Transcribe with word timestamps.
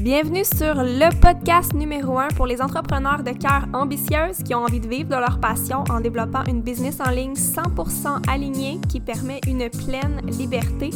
Bienvenue 0.00 0.46
sur 0.46 0.76
le 0.76 1.14
podcast 1.20 1.74
numéro 1.74 2.18
1 2.18 2.28
pour 2.28 2.46
les 2.46 2.62
entrepreneurs 2.62 3.22
de 3.22 3.32
cœur 3.32 3.66
ambitieuses 3.74 4.42
qui 4.42 4.54
ont 4.54 4.60
envie 4.64 4.80
de 4.80 4.88
vivre 4.88 5.10
de 5.10 5.14
leur 5.14 5.38
passion 5.40 5.84
en 5.90 6.00
développant 6.00 6.42
une 6.44 6.62
business 6.62 7.00
en 7.06 7.10
ligne 7.10 7.34
100% 7.34 8.26
alignée 8.26 8.80
qui 8.88 8.98
permet 8.98 9.42
une 9.46 9.68
pleine 9.68 10.22
liberté. 10.24 10.88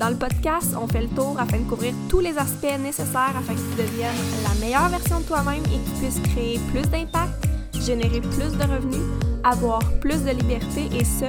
Dans 0.00 0.08
le 0.08 0.16
podcast, 0.16 0.74
on 0.76 0.88
fait 0.88 1.02
le 1.02 1.08
tour 1.10 1.36
afin 1.38 1.58
de 1.58 1.68
couvrir 1.68 1.94
tous 2.08 2.18
les 2.18 2.36
aspects 2.38 2.76
nécessaires 2.80 3.36
afin 3.38 3.54
que 3.54 3.60
tu 3.60 3.82
deviennes 3.82 4.10
la 4.42 4.58
meilleure 4.58 4.88
version 4.88 5.20
de 5.20 5.24
toi-même 5.26 5.62
et 5.66 5.78
que 5.78 5.90
tu 5.90 6.02
puisses 6.02 6.20
créer 6.32 6.58
plus 6.72 6.90
d'impact, 6.90 7.46
générer 7.80 8.20
plus 8.20 8.58
de 8.58 8.64
revenus, 8.64 9.06
avoir 9.44 9.78
plus 10.00 10.24
de 10.24 10.30
liberté 10.30 10.88
et 10.92 11.04
ce, 11.04 11.26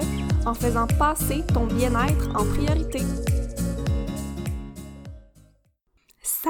en 0.47 0.55
faisant 0.55 0.87
passer 0.97 1.43
ton 1.53 1.67
bien-être 1.67 2.29
en 2.33 2.45
priorité. 2.45 3.01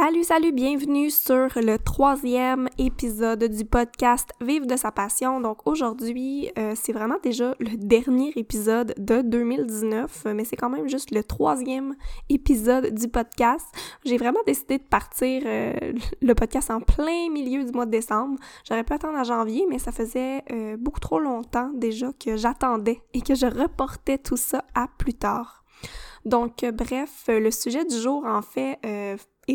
Salut, 0.04 0.24
salut, 0.24 0.52
bienvenue 0.52 1.12
sur 1.12 1.50
le 1.58 1.78
troisième 1.78 2.68
épisode 2.80 3.44
du 3.44 3.66
podcast 3.66 4.32
Vive 4.42 4.66
de 4.66 4.76
sa 4.76 4.92
passion. 4.92 5.40
Donc 5.40 5.68
aujourd'hui, 5.68 6.50
euh, 6.58 6.74
c'est 6.76 6.92
vraiment 6.92 7.20
déjà 7.22 7.54
le 7.60 7.78
dernier 7.78 8.34
épisode 8.36 8.96
de 8.98 9.22
2019, 9.22 10.26
mais 10.34 10.44
c'est 10.44 10.56
quand 10.56 10.72
même 10.72 10.90
juste 10.90 11.12
le 11.12 11.24
troisième 11.24 11.94
épisode 12.30 12.96
du 12.96 13.10
podcast. 13.10 13.68
J'ai 14.04 14.18
vraiment 14.18 14.40
décidé 14.48 14.80
de 14.80 14.84
partir 14.84 15.44
euh, 15.46 15.72
le 16.24 16.34
podcast 16.34 16.72
en 16.72 16.80
plein 16.82 17.30
milieu 17.30 17.64
du 17.64 17.72
mois 17.72 17.86
de 17.86 17.92
décembre. 17.92 18.40
J'aurais 18.68 18.84
pu 18.84 18.94
attendre 18.94 19.20
à 19.20 19.24
janvier, 19.24 19.68
mais 19.70 19.78
ça 19.78 19.92
faisait 19.92 20.42
euh, 20.52 20.78
beaucoup 20.78 21.00
trop 21.00 21.20
longtemps 21.20 21.70
déjà 21.76 22.08
que 22.14 22.38
j'attendais 22.38 23.04
et 23.14 23.22
que 23.22 23.36
je 23.36 23.46
reportais 23.46 24.18
tout 24.18 24.38
ça 24.38 24.66
à 24.74 24.88
plus 24.98 25.14
tard. 25.14 25.64
Donc, 26.26 26.66
bref, 26.74 27.26
le 27.28 27.52
sujet 27.52 27.86
du 27.86 27.98
jour, 27.98 28.26
en 28.26 28.42
fait, 28.44 28.80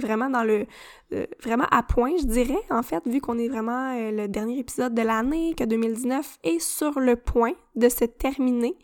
vraiment 0.00 0.30
dans 0.30 0.44
le 0.44 0.66
euh, 1.12 1.26
vraiment 1.42 1.66
à 1.70 1.84
point, 1.84 2.12
je 2.18 2.26
dirais, 2.26 2.58
en 2.70 2.82
fait, 2.82 3.06
vu 3.06 3.20
qu'on 3.20 3.38
est 3.38 3.48
vraiment 3.48 3.94
euh, 3.94 4.10
le 4.10 4.28
dernier 4.28 4.58
épisode 4.58 4.92
de 4.92 5.02
l'année, 5.02 5.54
que 5.54 5.62
2019 5.62 6.38
est 6.42 6.58
sur 6.58 6.98
le 6.98 7.14
point 7.14 7.52
de 7.76 7.88
se 7.88 8.04
terminer 8.04 8.74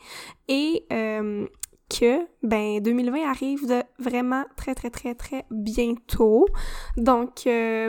et 0.46 0.86
euh, 0.92 1.46
que 1.90 2.20
ben 2.44 2.80
2020 2.80 3.28
arrive 3.28 3.66
de 3.66 3.82
vraiment 3.98 4.44
très 4.56 4.74
très 4.74 4.88
très 4.88 5.14
très 5.14 5.44
bientôt. 5.50 6.46
Donc 6.96 7.46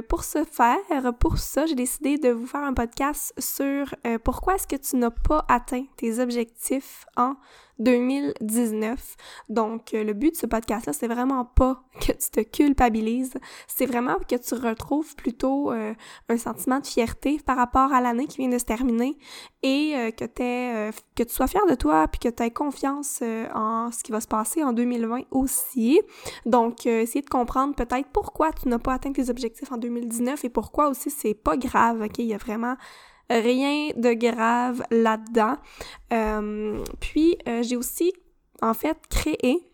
pour 0.10 0.24
ce 0.26 0.44
faire, 0.44 1.14
pour 1.20 1.38
ça, 1.38 1.66
j'ai 1.68 1.76
décidé 1.76 2.18
de 2.18 2.30
vous 2.30 2.46
faire 2.46 2.64
un 2.64 2.74
podcast 2.74 3.34
sur 3.38 3.96
pourquoi 4.26 4.56
est-ce 4.56 4.68
que 4.68 4.76
tu 4.76 4.98
n'as 4.98 5.10
pas 5.12 5.46
atteint 5.48 5.86
tes 5.96 6.20
objectifs 6.20 7.06
en 7.16 7.36
2019. 7.80 9.16
Donc, 9.50 9.94
euh, 9.94 10.04
le 10.04 10.14
but 10.14 10.32
de 10.32 10.38
ce 10.38 10.46
podcast-là, 10.46 10.94
c'est 10.94 11.08
vraiment 11.08 11.46
pas 11.46 11.84
que 12.00 12.12
tu 12.12 12.30
te 12.32 12.40
culpabilises, 12.42 13.34
c'est 13.68 13.86
vraiment 13.86 14.16
que 14.28 14.36
tu 14.36 14.54
retrouves 14.56 15.16
plutôt 15.16 15.72
euh, 15.72 15.94
un 16.30 16.38
sentiment 16.38 16.80
de 16.80 16.86
fierté 16.86 17.40
par 17.46 17.58
rapport 17.58 17.94
à 17.94 18.02
l'année 18.02 18.28
qui 18.28 18.38
vient 18.38 18.50
de 18.50 18.58
se 18.58 18.66
terminer 18.66 19.18
et 19.64 19.94
euh, 19.96 20.12
que, 20.12 21.24
tu 21.24 21.34
sois 21.34 21.48
fier 21.48 21.66
de 21.68 21.76
toi 21.76 22.08
puis 22.08 22.20
que 22.20 22.30
tu 22.30 22.44
aies 22.44 22.52
confiance 22.52 23.22
en 23.54 23.92
ce 23.92 24.04
qui 24.04 24.12
va 24.12 24.22
se 24.22 24.28
passer 24.28 24.64
en 24.64 24.74
2020 24.74 25.22
aussi. 25.32 26.02
Donc, 26.46 26.86
essayer 26.86 27.22
de 27.22 27.30
comprendre 27.30 27.76
peut-être 27.76 28.10
pourquoi 28.12 28.52
tu 28.52 28.68
n'as 28.68 28.80
pas 28.80 28.94
atteint 28.94 29.12
tes 29.12 29.30
objectifs 29.30 29.72
en 29.72 29.78
2019 29.78 30.44
et 30.44 30.50
pourquoi 30.50 30.90
aussi 30.90 31.10
c'est 31.10 31.34
pas 31.34 31.58
grave, 31.58 32.02
ok? 32.02 32.20
Il 32.20 32.26
y 32.26 32.34
a 32.34 32.38
vraiment 32.38 32.76
Rien 33.30 33.92
de 33.96 34.14
grave 34.14 34.84
là-dedans. 34.92 35.58
Euh, 36.12 36.84
puis, 37.00 37.38
euh, 37.48 37.64
j'ai 37.64 37.78
aussi, 37.78 38.12
en 38.62 38.74
fait, 38.74 38.98
créé 39.10 39.70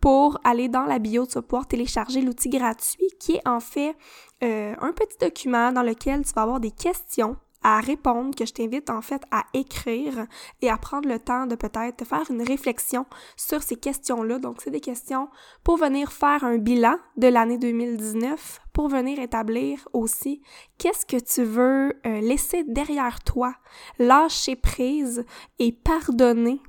pour 0.00 0.38
aller 0.44 0.68
dans 0.68 0.84
la 0.84 0.98
bio, 0.98 1.26
tu 1.26 1.34
vas 1.34 1.42
pouvoir 1.42 1.66
télécharger 1.66 2.20
l'outil 2.20 2.50
gratuit 2.50 3.08
qui 3.18 3.36
est 3.36 3.48
en 3.48 3.60
fait 3.60 3.96
euh, 4.42 4.74
un 4.80 4.92
petit 4.92 5.16
document 5.18 5.72
dans 5.72 5.82
lequel 5.82 6.24
tu 6.24 6.32
vas 6.34 6.42
avoir 6.42 6.60
des 6.60 6.70
questions 6.70 7.36
à 7.64 7.80
répondre, 7.80 8.36
que 8.36 8.44
je 8.44 8.52
t'invite 8.52 8.90
en 8.90 9.00
fait 9.00 9.22
à 9.30 9.44
écrire 9.54 10.26
et 10.60 10.68
à 10.68 10.76
prendre 10.76 11.08
le 11.08 11.18
temps 11.18 11.46
de 11.46 11.56
peut-être 11.56 12.04
faire 12.04 12.30
une 12.30 12.42
réflexion 12.42 13.06
sur 13.36 13.62
ces 13.62 13.76
questions-là. 13.76 14.38
Donc, 14.38 14.60
c'est 14.62 14.70
des 14.70 14.80
questions 14.80 15.28
pour 15.64 15.78
venir 15.78 16.12
faire 16.12 16.44
un 16.44 16.58
bilan 16.58 16.96
de 17.16 17.26
l'année 17.26 17.56
2019, 17.56 18.60
pour 18.74 18.88
venir 18.88 19.18
établir 19.18 19.88
aussi 19.94 20.42
qu'est-ce 20.76 21.06
que 21.06 21.16
tu 21.16 21.42
veux 21.42 21.94
euh, 22.06 22.20
laisser 22.20 22.64
derrière 22.64 23.24
toi, 23.24 23.54
lâcher 23.98 24.56
prise 24.56 25.24
et 25.58 25.72
pardonner 25.72 26.60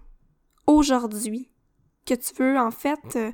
aujourd'hui 0.66 1.50
que 2.06 2.14
tu 2.14 2.34
veux 2.38 2.58
en 2.58 2.72
fait 2.72 3.00
euh, 3.16 3.32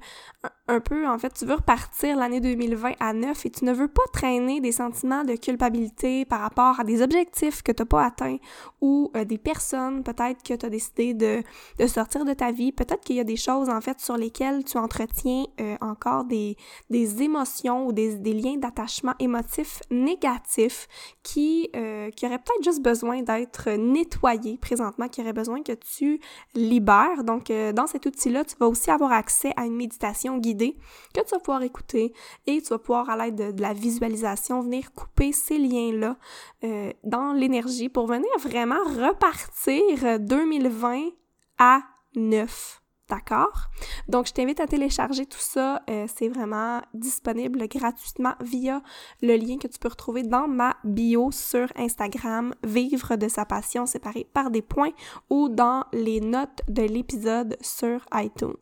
un 0.68 0.80
peu 0.80 1.06
en 1.08 1.20
fait 1.20 1.34
tu 1.34 1.46
veux 1.46 1.56
repartir 1.56 2.16
l'année 2.16 2.40
2020 2.40 2.94
à 3.00 3.14
neuf 3.14 3.46
et 3.46 3.50
tu 3.50 3.66
ne 3.66 3.74
veux 3.74 3.90
pas 3.90 4.04
traîner 4.14 4.62
des 4.62 4.72
sentiments 4.72 5.26
de 5.26 5.36
culpabilité 5.36 6.24
par 6.24 6.40
rapport 6.40 6.80
à 6.80 6.84
des 6.86 7.02
objectifs 7.02 7.62
que 7.62 7.74
tu 7.74 7.82
n'as 7.82 7.86
pas 7.86 8.06
atteints 8.06 8.38
ou 8.80 9.12
euh, 9.16 9.26
des 9.26 9.38
personnes 9.38 10.04
peut-être 10.04 10.42
que 10.44 10.54
tu 10.54 10.66
as 10.66 10.70
décidé 10.70 11.14
de, 11.14 11.44
de, 11.80 11.88
sortir 11.88 12.24
de 12.24 12.34
ta 12.34 12.52
vie, 12.52 12.72
peut-être 12.72 13.02
qu'il 13.04 13.18
y 13.18 13.20
a 13.20 13.26
des 13.26 13.36
choses 13.36 13.70
en 13.70 13.82
fait 13.82 14.00
sur 14.00 14.16
lesquelles 14.16 14.64
tu 14.64 14.78
entretiens 14.78 15.46
euh, 15.60 15.76
encore 15.82 16.24
des, 16.24 16.56
des 16.90 17.22
émotions 17.22 17.88
ou 17.88 17.92
des, 17.92 18.16
des 18.16 18.34
liens 18.34 18.56
d'attachement 18.56 19.14
émotif 19.20 19.82
négatifs 19.92 20.88
qui, 21.24 21.70
qui 22.16 22.26
auraient 22.26 22.40
peut-être 22.40 22.64
juste 22.64 22.82
besoin 22.82 23.22
d'être 23.22 23.70
nettoyés 23.72 24.58
présentement, 24.58 25.08
qui 25.08 25.22
auraient 25.22 25.34
besoin 25.34 25.62
que 25.62 25.74
tu 25.74 26.20
libères. 26.56 27.24
Donc 27.24 27.52
dans 27.74 27.88
cet 27.88 28.06
outil-là, 28.06 28.46
tu 28.46 28.56
vas 28.62 28.70
aussi 28.70 28.90
avoir 28.92 29.12
accès 29.12 29.54
à 29.58 29.66
une 29.66 29.76
méditation 29.76 30.38
guidée 30.38 30.78
que 31.14 31.22
tu 31.22 31.30
vas 31.32 31.40
pouvoir 31.40 31.64
écouter 31.64 32.14
et 32.48 32.62
tu 32.62 32.70
vas 32.70 32.80
pouvoir, 32.80 33.10
à 33.10 33.18
l'aide 33.18 33.56
de, 33.56 33.62
la 33.62 33.74
visualisation, 33.74 34.62
venir 34.62 34.94
couper 34.94 35.32
ces 35.32 35.58
liens-là 35.58 36.18
euh, 36.64 36.92
dans 37.04 37.34
l'énergie 37.34 37.90
pour 37.90 38.08
venir 38.08 38.30
vraiment 38.40 38.84
repartir 38.84 40.20
2020 40.20 41.10
à 41.58 41.82
neuf. 42.16 42.81
D'accord? 43.12 43.68
Donc, 44.08 44.28
je 44.28 44.32
t'invite 44.32 44.62
à 44.62 44.68
télécharger 44.68 45.26
tout 45.26 45.38
ça. 45.38 45.82
Euh, 45.90 46.06
c'est 46.16 46.30
vraiment 46.30 46.80
disponible 46.94 47.68
gratuitement 47.68 48.36
via 48.40 48.82
le 49.22 49.36
lien 49.36 49.58
que 49.58 49.68
tu 49.68 49.80
peux 49.80 49.90
retrouver 49.90 50.24
dans 50.24 50.48
ma 50.48 50.78
bio 50.86 51.30
sur 51.30 51.68
Instagram, 51.76 52.56
Vivre 52.64 53.18
de 53.18 53.28
sa 53.28 53.44
passion 53.44 53.86
séparée 53.86 54.26
par 54.34 54.50
des 54.50 54.62
points 54.62 54.94
ou 55.30 55.50
dans 55.50 55.84
les 55.92 56.22
notes 56.22 56.62
de 56.70 56.84
l'épisode 56.84 57.58
sur 57.60 58.06
iTunes. 58.14 58.56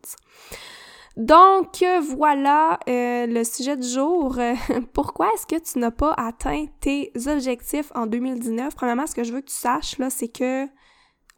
Donc 1.16 1.84
voilà 2.00 2.80
euh, 2.88 3.26
le 3.26 3.44
sujet 3.44 3.76
du 3.76 3.86
jour. 3.86 4.36
Pourquoi 4.92 5.28
est-ce 5.34 5.46
que 5.46 5.60
tu 5.62 5.78
n'as 5.78 5.92
pas 5.92 6.12
atteint 6.14 6.66
tes 6.80 7.12
objectifs 7.28 7.92
en 7.94 8.06
2019? 8.06 8.74
Premièrement, 8.74 9.06
ce 9.06 9.14
que 9.14 9.22
je 9.22 9.32
veux 9.32 9.42
que 9.42 9.50
tu 9.50 9.54
saches 9.54 9.96
là, 9.98 10.10
c'est 10.10 10.28
que 10.28 10.66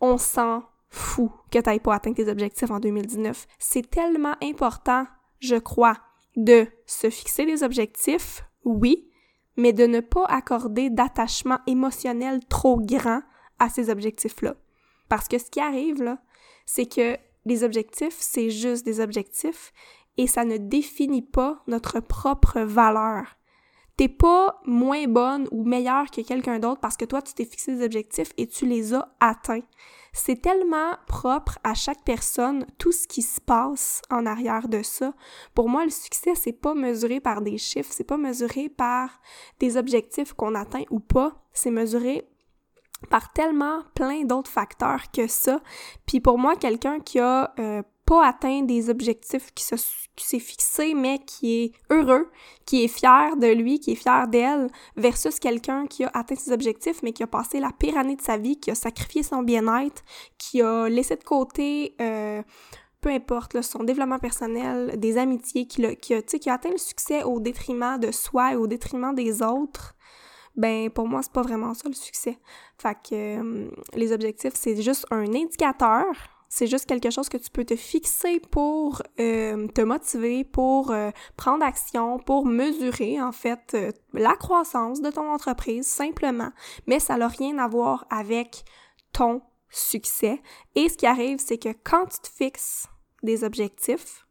on 0.00 0.16
sent 0.16 0.62
fou 0.92 1.32
que 1.50 1.58
tu 1.58 1.68
n'aies 1.68 1.80
pas 1.80 1.94
atteint 1.94 2.12
tes 2.12 2.28
objectifs 2.28 2.70
en 2.70 2.78
2019. 2.78 3.48
C'est 3.58 3.90
tellement 3.90 4.36
important, 4.42 5.06
je 5.40 5.56
crois, 5.56 5.96
de 6.36 6.66
se 6.86 7.10
fixer 7.10 7.46
des 7.46 7.62
objectifs, 7.62 8.44
oui, 8.64 9.08
mais 9.56 9.72
de 9.72 9.86
ne 9.86 10.00
pas 10.00 10.26
accorder 10.26 10.90
d'attachement 10.90 11.58
émotionnel 11.66 12.40
trop 12.48 12.78
grand 12.78 13.22
à 13.58 13.68
ces 13.68 13.90
objectifs-là. 13.90 14.54
Parce 15.08 15.28
que 15.28 15.38
ce 15.38 15.50
qui 15.50 15.60
arrive, 15.60 16.02
là, 16.02 16.18
c'est 16.66 16.86
que 16.86 17.16
les 17.44 17.64
objectifs, 17.64 18.16
c'est 18.18 18.50
juste 18.50 18.84
des 18.84 19.00
objectifs 19.00 19.72
et 20.18 20.26
ça 20.26 20.44
ne 20.44 20.58
définit 20.58 21.22
pas 21.22 21.62
notre 21.66 22.00
propre 22.00 22.60
valeur. 22.60 23.38
Pas 24.08 24.60
moins 24.64 25.06
bonne 25.06 25.48
ou 25.50 25.64
meilleure 25.64 26.10
que 26.10 26.20
quelqu'un 26.20 26.58
d'autre 26.58 26.80
parce 26.80 26.96
que 26.96 27.04
toi, 27.04 27.22
tu 27.22 27.34
t'es 27.34 27.44
fixé 27.44 27.76
des 27.76 27.84
objectifs 27.84 28.32
et 28.36 28.46
tu 28.46 28.66
les 28.66 28.94
as 28.94 29.08
atteints. 29.20 29.62
C'est 30.12 30.42
tellement 30.42 30.92
propre 31.06 31.58
à 31.64 31.74
chaque 31.74 32.04
personne, 32.04 32.66
tout 32.78 32.92
ce 32.92 33.08
qui 33.08 33.22
se 33.22 33.40
passe 33.40 34.02
en 34.10 34.26
arrière 34.26 34.68
de 34.68 34.82
ça. 34.82 35.14
Pour 35.54 35.68
moi, 35.68 35.84
le 35.84 35.90
succès, 35.90 36.34
c'est 36.34 36.52
pas 36.52 36.74
mesuré 36.74 37.20
par 37.20 37.40
des 37.40 37.58
chiffres, 37.58 37.92
c'est 37.92 38.04
pas 38.04 38.18
mesuré 38.18 38.68
par 38.68 39.20
des 39.58 39.76
objectifs 39.76 40.34
qu'on 40.34 40.54
atteint 40.54 40.84
ou 40.90 41.00
pas, 41.00 41.32
c'est 41.52 41.70
mesuré 41.70 42.28
par 43.10 43.32
tellement 43.32 43.82
plein 43.94 44.24
d'autres 44.24 44.50
facteurs 44.50 45.10
que 45.10 45.26
ça. 45.26 45.60
Puis 46.06 46.20
pour 46.20 46.38
moi, 46.38 46.56
quelqu'un 46.56 47.00
qui 47.00 47.18
a 47.18 47.52
euh, 47.58 47.82
pas 48.12 48.26
atteint 48.26 48.62
des 48.62 48.90
objectifs 48.90 49.54
qui, 49.54 49.64
s'est 49.64 50.38
fixé, 50.38 50.92
mais 50.92 51.18
qui 51.20 51.62
est 51.62 51.72
heureux, 51.88 52.30
qui 52.66 52.84
est 52.84 52.88
fier 52.88 53.38
de 53.38 53.46
lui, 53.46 53.80
qui 53.80 53.92
est 53.92 53.94
fier 53.94 54.28
d'elle, 54.28 54.68
versus 54.96 55.38
quelqu'un 55.38 55.86
qui 55.86 56.04
a 56.04 56.10
atteint 56.12 56.34
ses 56.34 56.52
objectifs, 56.52 57.02
mais 57.02 57.14
qui 57.14 57.22
a 57.22 57.26
passé 57.26 57.58
la 57.58 57.70
pire 57.72 57.96
année 57.96 58.16
de 58.16 58.20
sa 58.20 58.36
vie, 58.36 58.60
qui 58.60 58.70
a 58.70 58.74
sacrifié 58.74 59.22
son 59.22 59.42
bien-être, 59.42 60.02
qui 60.36 60.60
a 60.60 60.90
laissé 60.90 61.16
de 61.16 61.24
côté 61.24 61.94
euh, 62.02 62.42
peu 63.00 63.08
importe, 63.08 63.62
son 63.62 63.82
développement 63.82 64.18
personnel, 64.18 65.00
des 65.00 65.16
amitiés, 65.16 65.66
qui, 65.66 65.84
a, 65.86 65.94
qui, 65.94 66.12
a, 66.12 66.20
qui 66.20 66.50
a 66.50 66.52
atteint 66.52 66.70
le 66.70 66.76
succès 66.76 67.22
au 67.22 67.40
détriment 67.40 67.98
de 67.98 68.12
soi 68.12 68.52
et 68.52 68.56
au 68.56 68.66
détriment 68.66 69.14
des 69.14 69.42
autres, 69.42 69.94
ben 70.54 70.90
pour 70.90 71.08
moi, 71.08 71.22
c'est 71.22 71.32
pas 71.32 71.40
vraiment 71.40 71.72
ça 71.72 71.88
le 71.88 71.94
succès. 71.94 72.38
Fait 72.76 72.94
que 72.94 73.14
euh, 73.14 73.70
les 73.94 74.12
objectifs, 74.12 74.52
c'est 74.54 74.80
juste 74.82 75.06
un 75.10 75.34
indicateur, 75.34 76.04
c'est 76.54 76.66
juste 76.66 76.84
quelque 76.84 77.08
chose 77.08 77.30
que 77.30 77.38
tu 77.38 77.48
peux 77.48 77.64
te 77.64 77.76
fixer 77.76 78.38
pour 78.38 79.00
euh, 79.18 79.66
te 79.68 79.80
motiver, 79.80 80.44
pour 80.44 80.90
euh, 80.90 81.10
prendre 81.34 81.64
action, 81.64 82.18
pour 82.18 82.44
mesurer 82.44 83.18
en 83.22 83.32
fait 83.32 83.74
la 84.12 84.36
croissance 84.36 85.00
de 85.00 85.10
ton 85.10 85.32
entreprise 85.32 85.86
simplement, 85.86 86.52
mais 86.86 87.00
ça 87.00 87.16
n'a 87.16 87.28
rien 87.28 87.56
à 87.56 87.68
voir 87.68 88.06
avec 88.10 88.64
ton 89.14 89.40
succès. 89.70 90.42
Et 90.74 90.90
ce 90.90 90.98
qui 90.98 91.06
arrive, 91.06 91.38
c'est 91.38 91.56
que 91.56 91.72
quand 91.84 92.04
tu 92.04 92.18
te 92.20 92.28
fixes 92.28 92.86
des 93.22 93.44
objectifs, 93.44 94.26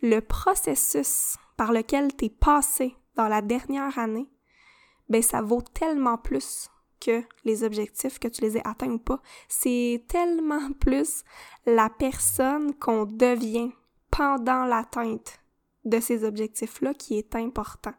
le 0.00 0.20
processus 0.20 1.36
par 1.58 1.74
lequel 1.74 2.16
tu 2.16 2.24
es 2.24 2.30
passé 2.30 2.96
dans 3.16 3.28
la 3.28 3.42
dernière 3.42 3.98
année, 3.98 4.30
ben 5.10 5.20
ça 5.20 5.42
vaut 5.42 5.60
tellement 5.60 6.16
plus 6.16 6.70
que 7.00 7.22
les 7.44 7.64
objectifs, 7.64 8.18
que 8.18 8.28
tu 8.28 8.42
les 8.42 8.56
aies 8.56 8.66
atteints 8.66 8.92
ou 8.92 8.98
pas. 8.98 9.20
C'est 9.48 10.04
tellement 10.08 10.72
plus 10.80 11.24
la 11.66 11.90
personne 11.90 12.74
qu'on 12.74 13.06
devient 13.06 13.70
pendant 14.10 14.64
l'atteinte 14.64 15.40
de 15.84 16.00
ces 16.00 16.24
objectifs-là 16.24 16.94
qui 16.94 17.18
est 17.18 17.34
important. 17.34 17.94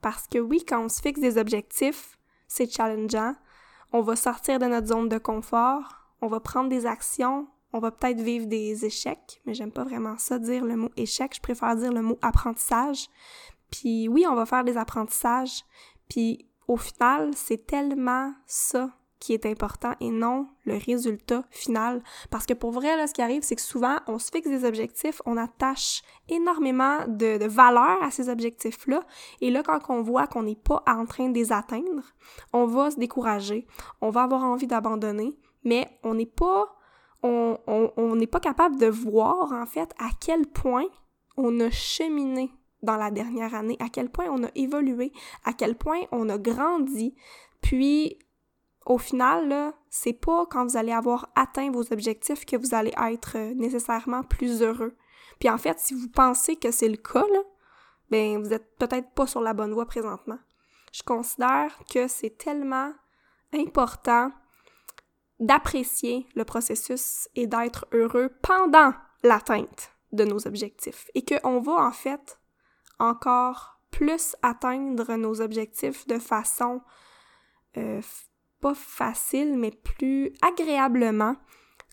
Parce 0.00 0.26
que 0.26 0.38
oui, 0.38 0.64
quand 0.66 0.84
on 0.84 0.88
se 0.88 1.00
fixe 1.00 1.20
des 1.20 1.38
objectifs, 1.38 2.18
c'est 2.48 2.70
challengeant. 2.70 3.34
On 3.92 4.02
va 4.02 4.16
sortir 4.16 4.58
de 4.58 4.66
notre 4.66 4.88
zone 4.88 5.08
de 5.08 5.18
confort, 5.18 6.10
on 6.20 6.26
va 6.26 6.40
prendre 6.40 6.68
des 6.68 6.86
actions, 6.86 7.46
on 7.72 7.78
va 7.78 7.90
peut-être 7.90 8.20
vivre 8.20 8.46
des 8.46 8.84
échecs, 8.84 9.40
mais 9.46 9.54
j'aime 9.54 9.72
pas 9.72 9.84
vraiment 9.84 10.16
ça 10.18 10.38
dire 10.38 10.64
le 10.64 10.76
mot 10.76 10.90
échec, 10.96 11.34
je 11.34 11.40
préfère 11.40 11.76
dire 11.76 11.92
le 11.92 12.02
mot 12.02 12.18
apprentissage. 12.22 13.08
Puis 13.70 14.08
oui, 14.08 14.24
on 14.28 14.34
va 14.34 14.46
faire 14.46 14.64
des 14.64 14.76
apprentissages, 14.76 15.64
puis 16.08 16.48
au 16.68 16.76
final, 16.76 17.30
c'est 17.34 17.66
tellement 17.66 18.32
ça 18.46 18.90
qui 19.24 19.32
est 19.32 19.46
important 19.46 19.92
et 20.00 20.10
non 20.10 20.48
le 20.66 20.76
résultat 20.76 21.44
final. 21.50 22.02
Parce 22.30 22.44
que 22.44 22.52
pour 22.52 22.72
vrai, 22.72 22.94
là, 22.96 23.06
ce 23.06 23.14
qui 23.14 23.22
arrive, 23.22 23.42
c'est 23.42 23.56
que 23.56 23.62
souvent, 23.62 23.96
on 24.06 24.18
se 24.18 24.30
fixe 24.30 24.48
des 24.48 24.66
objectifs, 24.66 25.22
on 25.24 25.38
attache 25.38 26.02
énormément 26.28 27.06
de, 27.08 27.42
valeur 27.46 28.02
à 28.02 28.10
ces 28.10 28.28
objectifs-là. 28.28 29.02
Et 29.40 29.50
là, 29.50 29.62
quand 29.62 29.80
on 29.88 30.02
voit 30.02 30.26
qu'on 30.26 30.42
n'est 30.42 30.54
pas 30.56 30.82
en 30.86 31.06
train 31.06 31.30
de 31.30 31.34
les 31.34 31.52
atteindre, 31.52 32.02
on 32.52 32.66
va 32.66 32.90
se 32.90 32.98
décourager, 32.98 33.66
on 34.02 34.10
va 34.10 34.24
avoir 34.24 34.44
envie 34.44 34.66
d'abandonner, 34.66 35.32
mais 35.64 35.88
on 36.02 36.14
n'est 36.14 36.26
pas, 36.26 36.76
on 37.22 38.16
n'est 38.16 38.26
pas 38.26 38.40
capable 38.40 38.76
de 38.76 38.88
voir, 38.88 39.52
en 39.52 39.64
fait, 39.64 39.90
à 39.98 40.10
quel 40.20 40.46
point 40.46 40.84
on 41.38 41.60
a 41.60 41.70
cheminé 41.70 42.50
dans 42.84 42.96
la 42.96 43.10
dernière 43.10 43.54
année, 43.54 43.76
à 43.80 43.88
quel 43.88 44.10
point 44.10 44.26
on 44.30 44.44
a 44.44 44.50
évolué, 44.54 45.12
à 45.44 45.52
quel 45.52 45.76
point 45.76 46.00
on 46.12 46.28
a 46.28 46.38
grandi. 46.38 47.14
Puis, 47.60 48.18
au 48.86 48.98
final, 48.98 49.48
là, 49.48 49.74
c'est 49.90 50.12
pas 50.12 50.46
quand 50.46 50.64
vous 50.66 50.76
allez 50.76 50.92
avoir 50.92 51.30
atteint 51.34 51.70
vos 51.70 51.92
objectifs 51.92 52.44
que 52.44 52.56
vous 52.56 52.74
allez 52.74 52.92
être 53.10 53.36
euh, 53.36 53.54
nécessairement 53.54 54.22
plus 54.22 54.62
heureux. 54.62 54.96
Puis 55.38 55.48
en 55.48 55.58
fait, 55.58 55.78
si 55.78 55.94
vous 55.94 56.08
pensez 56.08 56.56
que 56.56 56.70
c'est 56.70 56.88
le 56.88 56.96
cas, 56.96 57.24
là, 57.32 57.40
ben 58.10 58.42
vous 58.42 58.52
êtes 58.52 58.76
peut-être 58.78 59.10
pas 59.10 59.26
sur 59.26 59.40
la 59.40 59.54
bonne 59.54 59.72
voie 59.72 59.86
présentement. 59.86 60.38
Je 60.92 61.02
considère 61.02 61.76
que 61.92 62.06
c'est 62.06 62.36
tellement 62.36 62.92
important 63.52 64.30
d'apprécier 65.40 66.26
le 66.34 66.44
processus 66.44 67.28
et 67.34 67.46
d'être 67.46 67.86
heureux 67.92 68.30
pendant 68.42 68.92
l'atteinte 69.22 69.92
de 70.12 70.24
nos 70.24 70.46
objectifs 70.46 71.10
et 71.14 71.24
qu'on 71.24 71.60
va 71.60 71.72
en 71.72 71.90
fait 71.90 72.38
encore 72.98 73.80
plus 73.90 74.34
atteindre 74.42 75.14
nos 75.14 75.40
objectifs 75.40 76.06
de 76.06 76.18
façon 76.18 76.80
euh, 77.76 78.00
pas 78.60 78.74
facile, 78.74 79.56
mais 79.58 79.70
plus 79.70 80.32
agréablement 80.42 81.36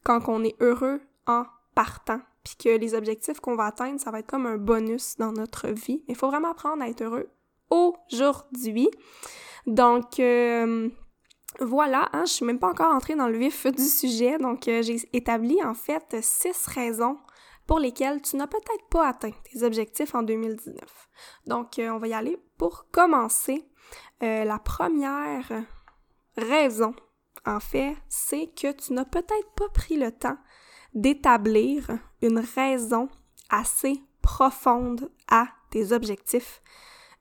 quand 0.04 0.28
on 0.28 0.44
est 0.44 0.56
heureux 0.62 1.02
en 1.28 1.44
partant. 1.76 2.22
Puis 2.44 2.56
que 2.56 2.70
les 2.70 2.96
objectifs 2.96 3.40
qu'on 3.40 3.56
va 3.56 3.66
atteindre, 3.66 4.00
ça 4.00 4.10
va 4.10 4.20
être 4.20 4.28
comme 4.28 4.48
un 4.48 4.58
bonus 4.58 5.16
dans 5.18 5.32
notre 5.32 5.68
vie. 5.68 6.04
Il 6.08 6.16
faut 6.16 6.28
vraiment 6.28 6.52
apprendre 6.52 6.82
à 6.82 6.90
être 6.90 7.04
heureux 7.04 7.30
aujourd'hui. 7.70 8.90
Donc, 9.68 10.20
euh, 10.20 10.90
voilà, 11.60 12.10
hein, 12.14 12.24
je 12.26 12.32
suis 12.32 12.46
même 12.46 12.60
pas 12.60 12.70
encore 12.70 12.94
entrée 12.94 13.16
dans 13.16 13.28
le 13.28 13.38
vif 13.38 13.68
du 13.68 13.84
sujet. 13.84 14.38
Donc, 14.38 14.68
euh, 14.68 14.82
j'ai 14.82 14.98
établi 15.14 15.64
en 15.64 15.74
fait 15.74 16.18
six 16.22 16.66
raisons 16.68 17.18
pour 17.68 17.80
lesquelles 17.80 18.22
tu 18.22 18.36
n'as 18.36 18.48
peut-être 18.48 18.88
pas 18.90 19.08
atteint 19.08 19.32
tes 19.52 19.64
objectifs 19.64 20.16
en 20.16 20.24
2019. 20.24 21.10
Donc, 21.48 21.80
euh, 21.80 21.90
on 21.90 22.00
va 22.00 22.08
y 22.08 22.14
aller. 22.14 22.38
Pour 22.58 22.88
commencer, 22.92 23.66
euh, 24.24 24.44
la 24.44 24.60
première 24.60 25.50
raison, 26.38 26.94
en 27.46 27.60
fait, 27.60 27.96
c'est 28.10 28.48
que 28.48 28.72
tu 28.72 28.94
n'as 28.94 29.06
peut-être 29.06 29.52
pas 29.56 29.70
pris 29.70 29.98
le 29.98 30.12
temps 30.12 30.38
d'établir 30.94 31.90
une 32.22 32.40
raison 32.40 33.10
assez 33.50 34.02
profonde 34.22 35.12
à 35.30 35.48
tes 35.70 35.92
objectifs. 35.92 36.62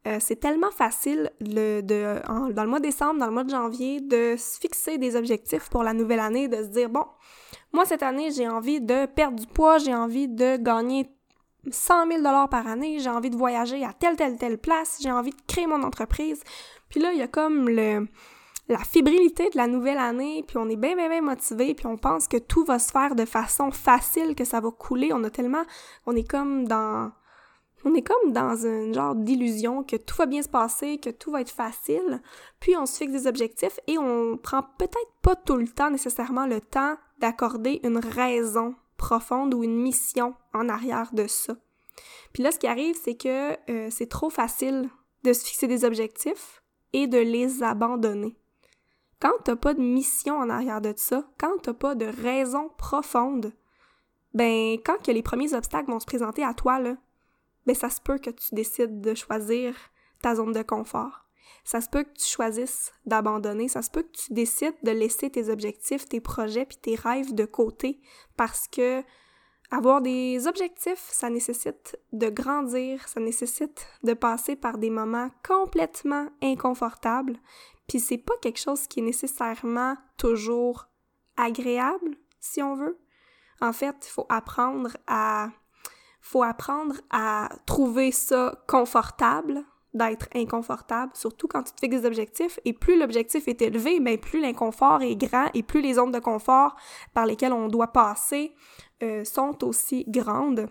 Euh, 0.07 0.17
c'est 0.19 0.37
tellement 0.37 0.71
facile 0.71 1.31
dans 1.41 1.53
le 1.85 2.67
mois 2.67 2.79
de 2.79 2.85
décembre, 2.85 3.21
dans 3.21 3.27
le 3.27 3.33
mois 3.33 3.45
de 3.45 3.51
janvier, 3.51 4.01
de 4.01 4.35
se 4.39 4.59
fixer 4.59 4.97
des 4.97 5.15
objectifs 5.15 5.69
pour 5.69 5.83
la 5.83 5.93
nouvelle 5.93 6.21
année, 6.21 6.49
de 6.49 6.57
se 6.57 6.69
dire, 6.69 6.89
bon, 6.89 7.05
moi, 7.73 7.85
cette 7.85 8.03
année, 8.03 8.31
j'ai 8.31 8.49
envie 8.49 8.81
de 8.81 9.05
perdre 9.07 9.39
du 9.39 9.47
poids, 9.47 9.77
j'ai 9.77 9.95
envie 9.95 10.27
de 10.27 10.57
gagner 10.57 11.11
100 11.71 12.07
000 12.07 12.23
par 12.51 12.67
année, 12.67 12.99
j'ai 12.99 13.11
envie 13.11 13.29
de 13.29 13.37
voyager 13.37 13.85
à 13.85 13.93
telle, 13.93 14.17
telle, 14.17 14.39
telle 14.39 14.57
place, 14.57 14.99
j'ai 15.03 15.13
envie 15.13 15.33
de 15.33 15.43
créer 15.47 15.67
mon 15.67 15.83
entreprise. 15.83 16.43
Puis 16.89 16.99
là, 16.99 17.13
il 17.13 17.19
y 17.19 17.23
a 17.23 17.29
comme 17.29 17.69
la 17.69 18.79
fébrilité 18.79 19.51
de 19.51 19.59
la 19.59 19.67
nouvelle 19.67 19.99
année, 19.99 20.45
puis 20.49 20.57
on 20.57 20.69
est 20.71 20.77
bien, 20.77 20.97
bien, 20.97 21.11
bien 21.11 21.21
motivé, 21.21 21.75
puis 21.75 21.87
on 21.87 21.99
pense 21.99 22.27
que 22.27 22.39
tout 22.39 22.65
va 22.65 22.79
se 22.79 22.91
faire 22.91 23.15
de 23.15 23.27
façon 23.27 23.71
facile, 23.71 24.35
que 24.35 24.45
ça 24.47 24.61
va 24.61 24.71
couler. 24.71 25.11
On 25.13 25.23
a 25.25 25.31
tellement... 25.31 25.65
On 26.07 26.17
est 26.17 26.29
comme 26.29 26.67
dans 26.67 27.13
on 27.85 27.95
est 27.95 28.03
comme 28.03 28.33
dans 28.33 28.67
un 28.67 28.93
genre 28.93 29.15
d'illusion 29.15 29.83
que 29.83 29.97
tout 29.97 30.17
va 30.17 30.27
bien 30.27 30.43
se 30.43 30.49
passer, 30.49 30.99
que 30.99 31.11
tout 31.11 31.31
va 31.31 31.41
être 31.41 31.51
facile, 31.51 32.21
puis 32.59 32.77
on 32.77 32.87
se 32.87 32.99
fixe 32.99 33.13
des 33.13 33.27
objectifs 33.27 33.81
et 33.87 33.99
on 33.99 34.37
prend 34.37 34.63
peut-être 34.79 35.13
pas 35.23 35.37
tout 35.37 35.57
le 35.57 35.69
temps 35.69 35.91
nécessairement 35.91 36.47
le 36.47 36.61
temps 36.61 36.97
d'accorder 37.19 37.81
une 37.85 37.99
raison 37.99 38.75
profonde 38.97 39.55
ou 39.55 39.65
une 39.65 39.81
mission 39.81 40.35
en 40.53 40.69
arrière 40.69 41.11
de 41.13 41.27
ça. 41.27 41.57
Puis 42.33 42.43
là, 42.43 42.53
ce 42.53 42.59
qui 42.59 42.67
arrive, 42.67 42.97
c'est 43.03 43.17
que 43.17 43.57
euh, 43.71 43.89
c'est 43.91 44.09
trop 44.09 44.31
facile 44.31 44.89
de 45.25 45.33
se 45.33 45.45
fixer 45.45 45.67
des 45.67 45.85
objectifs 45.85 46.63
et 46.93 47.07
de 47.07 47.19
les 47.19 47.63
abandonner. 47.63 48.37
Quand 49.21 49.33
t'as 49.45 49.57
pas 49.57 49.75
de 49.75 49.83
mission 49.83 50.37
en 50.37 50.49
arrière 50.49 50.81
de 50.81 50.95
ça, 50.97 51.29
quand 51.39 51.59
t'as 51.63 51.75
pas 51.75 51.95
de 51.95 52.07
raison 52.07 52.71
profonde, 52.79 53.53
ben 54.33 54.79
quand 54.85 55.03
que 55.03 55.11
les 55.11 55.23
premiers 55.23 55.55
obstacles 55.55 55.91
vont 55.91 56.01
se 56.01 56.07
présenter 56.07 56.43
à 56.43 56.55
toi, 56.55 56.79
là, 56.79 56.97
ben 57.71 57.77
ça 57.77 57.89
se 57.89 58.01
peut 58.01 58.19
que 58.19 58.31
tu 58.31 58.53
décides 58.53 59.01
de 59.01 59.15
choisir 59.15 59.77
ta 60.23 60.35
zone 60.35 60.53
de 60.53 60.63
confort. 60.63 61.27
Ça 61.63 61.81
se 61.81 61.89
peut 61.89 62.03
que 62.03 62.19
tu 62.19 62.27
choisisses 62.27 62.93
d'abandonner, 63.07 63.69
ça 63.69 63.81
se 63.81 63.91
peut 63.91 64.03
que 64.03 64.17
tu 64.17 64.33
décides 64.33 64.75
de 64.83 64.91
laisser 64.91 65.31
tes 65.31 65.51
objectifs, 65.51 66.09
tes 66.09 66.21
projets 66.21 66.67
puis 66.67 66.79
tes 66.79 66.97
rêves 66.97 67.33
de 67.33 67.45
côté 67.45 68.01
parce 68.37 68.67
que 68.67 69.05
avoir 69.71 70.01
des 70.01 70.49
objectifs, 70.49 71.07
ça 71.13 71.31
nécessite 71.31 71.97
de 72.13 72.29
grandir, 72.29 73.07
ça 73.07 73.21
nécessite 73.21 73.87
de 74.03 74.15
passer 74.15 74.57
par 74.57 74.79
des 74.79 74.91
moments 74.91 75.31
complètement 75.47 76.29
inconfortables, 76.43 77.39
puis 77.87 78.01
c'est 78.01 78.19
pas 78.19 78.35
quelque 78.43 78.59
chose 78.59 78.89
qui 78.89 78.99
est 78.99 79.05
nécessairement 79.05 79.97
toujours 80.17 80.89
agréable, 81.37 82.17
si 82.41 82.63
on 82.63 82.75
veut. 82.75 82.99
En 83.61 83.73
fait, 83.73 83.95
il 84.03 84.11
faut 84.11 84.27
apprendre 84.29 84.97
à 85.07 85.51
faut 86.21 86.43
apprendre 86.43 86.97
à 87.11 87.49
trouver 87.67 88.13
ça 88.13 88.55
confortable 88.67 89.65
d'être 89.95 90.29
inconfortable, 90.35 91.13
surtout 91.15 91.49
quand 91.49 91.63
tu 91.65 91.73
te 91.73 91.81
fixes 91.81 92.01
des 92.01 92.07
objectifs. 92.07 92.61
Et 92.65 92.73
plus 92.73 92.99
l'objectif 92.99 93.49
est 93.49 93.61
élevé, 93.63 94.01
ben 94.01 94.19
plus 94.19 94.41
l'inconfort 94.41 95.03
est 95.03 95.17
grand 95.17 95.49
et 95.55 95.63
plus 95.63 95.81
les 95.81 95.95
zones 95.95 96.13
de 96.13 96.19
confort 96.19 96.77
par 97.13 97.27
lesquelles 97.27 97.53
on 97.53 97.69
doit 97.69 97.93
passer 97.93 98.55
euh, 99.03 99.25
sont 99.25 99.65
aussi 99.65 100.05
grandes. 100.09 100.69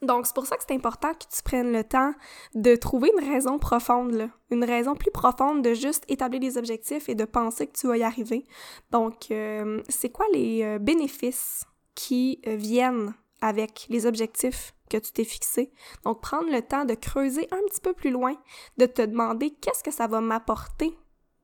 Donc, 0.00 0.26
c'est 0.26 0.34
pour 0.34 0.46
ça 0.46 0.56
que 0.56 0.64
c'est 0.66 0.74
important 0.74 1.12
que 1.12 1.32
tu 1.32 1.42
prennes 1.44 1.72
le 1.72 1.84
temps 1.84 2.12
de 2.56 2.74
trouver 2.74 3.12
une 3.16 3.24
raison 3.30 3.60
profonde, 3.60 4.28
une 4.50 4.64
raison 4.64 4.96
plus 4.96 5.12
profonde 5.12 5.62
de 5.62 5.74
juste 5.74 6.04
établir 6.08 6.40
des 6.40 6.58
objectifs 6.58 7.08
et 7.08 7.14
de 7.14 7.24
penser 7.24 7.68
que 7.68 7.78
tu 7.78 7.86
vas 7.86 7.96
y 7.96 8.02
arriver. 8.02 8.44
Donc, 8.90 9.30
euh, 9.30 9.80
c'est 9.88 10.10
quoi 10.10 10.26
les 10.32 10.64
euh, 10.64 10.80
bénéfices 10.80 11.64
qui 11.94 12.40
viennent 12.44 13.14
avec 13.42 13.86
les 13.90 14.06
objectifs 14.06 14.74
que 14.88 14.96
tu 14.96 15.12
t'es 15.12 15.24
fixés. 15.24 15.72
Donc, 16.04 16.22
prendre 16.22 16.50
le 16.50 16.62
temps 16.62 16.86
de 16.86 16.94
creuser 16.94 17.48
un 17.50 17.60
petit 17.68 17.80
peu 17.80 17.92
plus 17.92 18.10
loin, 18.10 18.34
de 18.78 18.86
te 18.86 19.02
demander 19.02 19.50
qu'est-ce 19.50 19.82
que 19.82 19.90
ça 19.90 20.06
va 20.06 20.20
m'apporter 20.20 20.96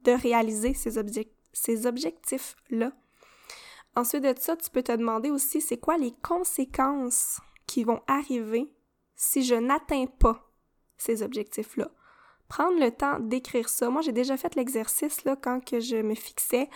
de 0.05 0.13
réaliser 0.13 0.75
ces, 0.75 1.03
ces 1.53 1.87
objectifs-là. 1.87 2.93
Ensuite 3.97 4.23
de 4.23 4.35
ça, 4.39 4.57
tu 4.57 4.71
peux 4.71 4.83
te 4.83 4.93
demander 4.93 5.31
aussi 5.31 5.61
c'est 5.61 5.79
quoi 5.79 5.99
les 5.99 6.13
conséquences 6.23 7.41
qui 7.67 7.85
vont 7.85 8.01
arriver 8.07 8.73
si 9.17 9.43
je 9.43 9.57
n'atteins 9.57 10.07
pas 10.07 10.53
ces 10.97 11.23
objectifs-là? 11.23 11.91
Prendre 12.49 12.81
le 12.81 12.91
temps 12.91 13.21
d'écrire 13.21 13.69
ça. 13.69 13.91
Moi, 13.91 14.03
j'ai 14.03 14.13
déjà 14.13 14.37
fait 14.37 14.55
l'exercice 14.55 15.25
là 15.25 15.37
quand 15.37 15.65
que 15.65 15.81
je 15.81 15.97
me 15.97 16.15
fixais 16.15 16.69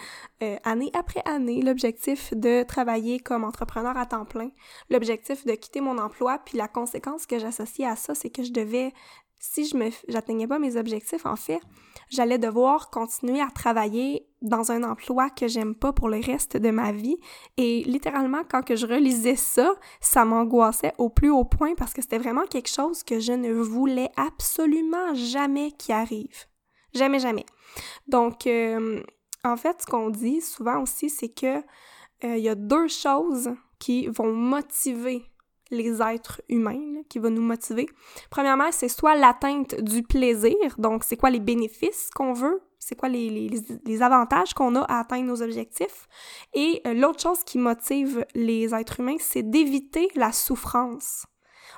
euh, 0.43 0.57
année 0.65 0.91
après 0.95 1.23
année 1.25 1.63
l'objectif 1.63 2.33
de 2.35 2.63
travailler 2.63 3.19
comme 3.19 3.45
entrepreneur 3.45 3.97
à 3.97 4.07
temps 4.07 4.25
plein, 4.27 4.51
l'objectif 4.91 5.47
de 5.47 5.53
quitter 5.53 5.81
mon 5.81 5.99
emploi, 5.99 6.39
puis 6.45 6.59
la 6.59 6.69
conséquence 6.69 7.27
que 7.27 7.39
j'associais 7.39 7.87
à 7.87 7.97
ça, 7.97 8.15
c'est 8.15 8.31
que 8.31 8.43
je 8.43 8.53
devais 8.53 8.93
si 9.43 9.67
je 9.67 9.77
me 9.77 9.91
j'atteignais 10.07 10.47
pas 10.47 10.61
mes 10.61 10.77
objectifs 10.77 11.27
en 11.27 11.35
fait, 11.35 11.61
j'allais 12.09 12.39
devoir 12.39 12.91
continuer 12.91 13.41
à 13.41 13.51
travailler 13.51 14.29
dans 14.41 14.71
un 14.71 14.85
emploi 14.85 15.31
que 15.31 15.49
j'aime 15.49 15.75
pas 15.75 15.93
pour 15.93 16.09
le 16.09 16.21
reste 16.21 16.57
de 16.57 16.71
ma 16.71 16.93
vie 16.93 17.17
et 17.57 17.83
littéralement 17.83 18.43
quand 18.49 18.75
je 18.75 18.87
relisais 18.87 19.35
ça, 19.35 19.75
ça 20.01 20.25
m'angoissait 20.25 20.93
au 20.97 21.09
plus 21.09 21.31
haut 21.31 21.45
point 21.45 21.75
parce 21.75 21.93
que 21.93 22.03
c'était 22.03 22.19
vraiment 22.19 22.47
quelque 22.47 22.69
chose 22.69 23.03
que 23.03 23.19
je 23.19 23.33
ne 23.33 23.53
voulais 23.53 24.11
absolument 24.17 25.13
jamais 25.15 25.73
qui 25.73 25.93
arrive. 25.93 26.47
Jamais 26.95 27.19
jamais. 27.19 27.47
Donc 28.07 28.47
euh, 28.47 29.03
en 29.43 29.57
fait, 29.57 29.83
ce 29.83 29.87
qu'on 29.87 30.11
dit 30.11 30.41
souvent 30.41 30.83
aussi 30.83 31.11
c'est 31.11 31.35
que 31.35 31.57
euh, 32.25 32.37
il 32.37 32.45
y 32.45 32.49
a 32.49 32.55
deux 32.55 32.87
choses 32.87 33.51
qui 33.81 34.07
vont 34.07 34.33
motiver 34.33 35.25
les 35.73 36.01
êtres 36.01 36.41
humains 36.49 37.03
qui 37.09 37.19
va 37.19 37.31
nous 37.31 37.43
motiver. 37.43 37.89
Premièrement, 38.31 38.71
c'est 38.71 38.89
soit 38.89 39.17
l'atteinte 39.17 39.81
du 39.81 40.03
plaisir, 40.03 40.55
donc 40.79 41.03
c'est 41.03 41.17
quoi 41.17 41.31
les 41.31 41.41
bénéfices 41.41 42.11
qu'on 42.15 42.33
veut, 42.33 42.63
c'est 42.79 42.95
quoi 42.95 43.09
les, 43.09 43.31
les, 43.31 43.61
les 43.85 44.03
avantages 44.03 44.55
qu'on 44.55 44.77
a 44.77 44.83
à 44.83 45.01
atteindre 45.01 45.27
nos 45.27 45.43
objectifs. 45.43 46.09
Et 46.55 46.81
euh, 46.87 46.95
l'autre 46.95 47.21
chose 47.21 47.43
qui 47.45 47.59
motive 47.59 48.25
les 48.35 48.75
êtres 48.75 49.01
humains, 49.01 49.17
c'est 49.19 49.43
d'éviter 49.43 50.09
la 50.15 50.33
souffrance. 50.33 51.25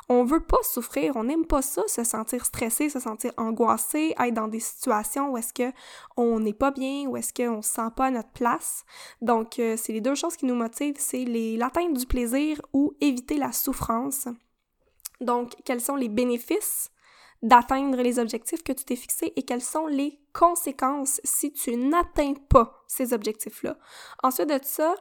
On 0.08 0.24
veut 0.24 0.40
pas 0.40 0.62
souffrir, 0.62 1.16
on 1.16 1.24
n'aime 1.24 1.46
pas 1.46 1.62
ça, 1.62 1.82
se 1.86 2.04
sentir 2.04 2.44
stressé, 2.44 2.90
se 2.90 3.00
sentir 3.00 3.32
angoissé, 3.38 4.14
être 4.18 4.34
dans 4.34 4.48
des 4.48 4.60
situations 4.60 5.30
où 5.30 5.38
est-ce 5.38 5.54
que 5.54 5.72
on 6.16 6.40
n'est 6.40 6.52
pas 6.52 6.70
bien, 6.70 7.06
où 7.06 7.16
est-ce 7.16 7.32
qu'on 7.32 7.62
se 7.62 7.70
sent 7.70 7.90
pas 7.96 8.06
à 8.06 8.10
notre 8.10 8.32
place. 8.32 8.84
Donc, 9.22 9.58
euh, 9.58 9.76
c'est 9.78 9.92
les 9.92 10.02
deux 10.02 10.14
choses 10.14 10.36
qui 10.36 10.44
nous 10.44 10.54
motivent, 10.54 10.96
c'est 10.98 11.24
l'atteinte 11.24 11.94
du 11.94 12.06
plaisir 12.06 12.60
ou 12.72 12.94
éviter 13.00 13.38
la 13.38 13.52
souffrance. 13.52 14.28
Donc, 15.20 15.54
quels 15.64 15.80
sont 15.80 15.96
les 15.96 16.08
bénéfices 16.08 16.90
d'atteindre 17.42 18.00
les 18.00 18.18
objectifs 18.18 18.62
que 18.62 18.72
tu 18.72 18.84
t'es 18.84 18.96
fixés 18.96 19.32
et 19.36 19.42
quelles 19.42 19.62
sont 19.62 19.86
les 19.86 20.20
conséquences 20.32 21.20
si 21.24 21.52
tu 21.52 21.76
n'atteins 21.76 22.34
pas 22.48 22.84
ces 22.88 23.12
objectifs-là? 23.14 23.78
Ensuite 24.22 24.48
de 24.48 24.58
ça, 24.62 24.94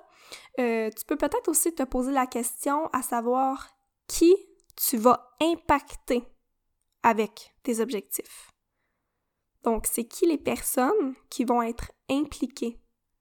euh, 0.59 0.89
tu 0.89 1.05
peux 1.05 1.17
peut-être 1.17 1.49
aussi 1.49 1.73
te 1.73 1.83
poser 1.83 2.11
la 2.11 2.25
question 2.25 2.87
à 2.93 3.01
savoir 3.01 3.69
qui 4.07 4.35
tu 4.75 4.97
vas 4.97 5.35
impacter 5.41 6.23
avec 7.03 7.53
tes 7.63 7.79
objectifs. 7.79 8.51
Donc, 9.63 9.87
c'est 9.87 10.05
qui 10.05 10.25
les 10.25 10.37
personnes 10.37 11.15
qui 11.29 11.45
vont 11.45 11.61
être 11.61 11.91
impliquées 12.09 12.79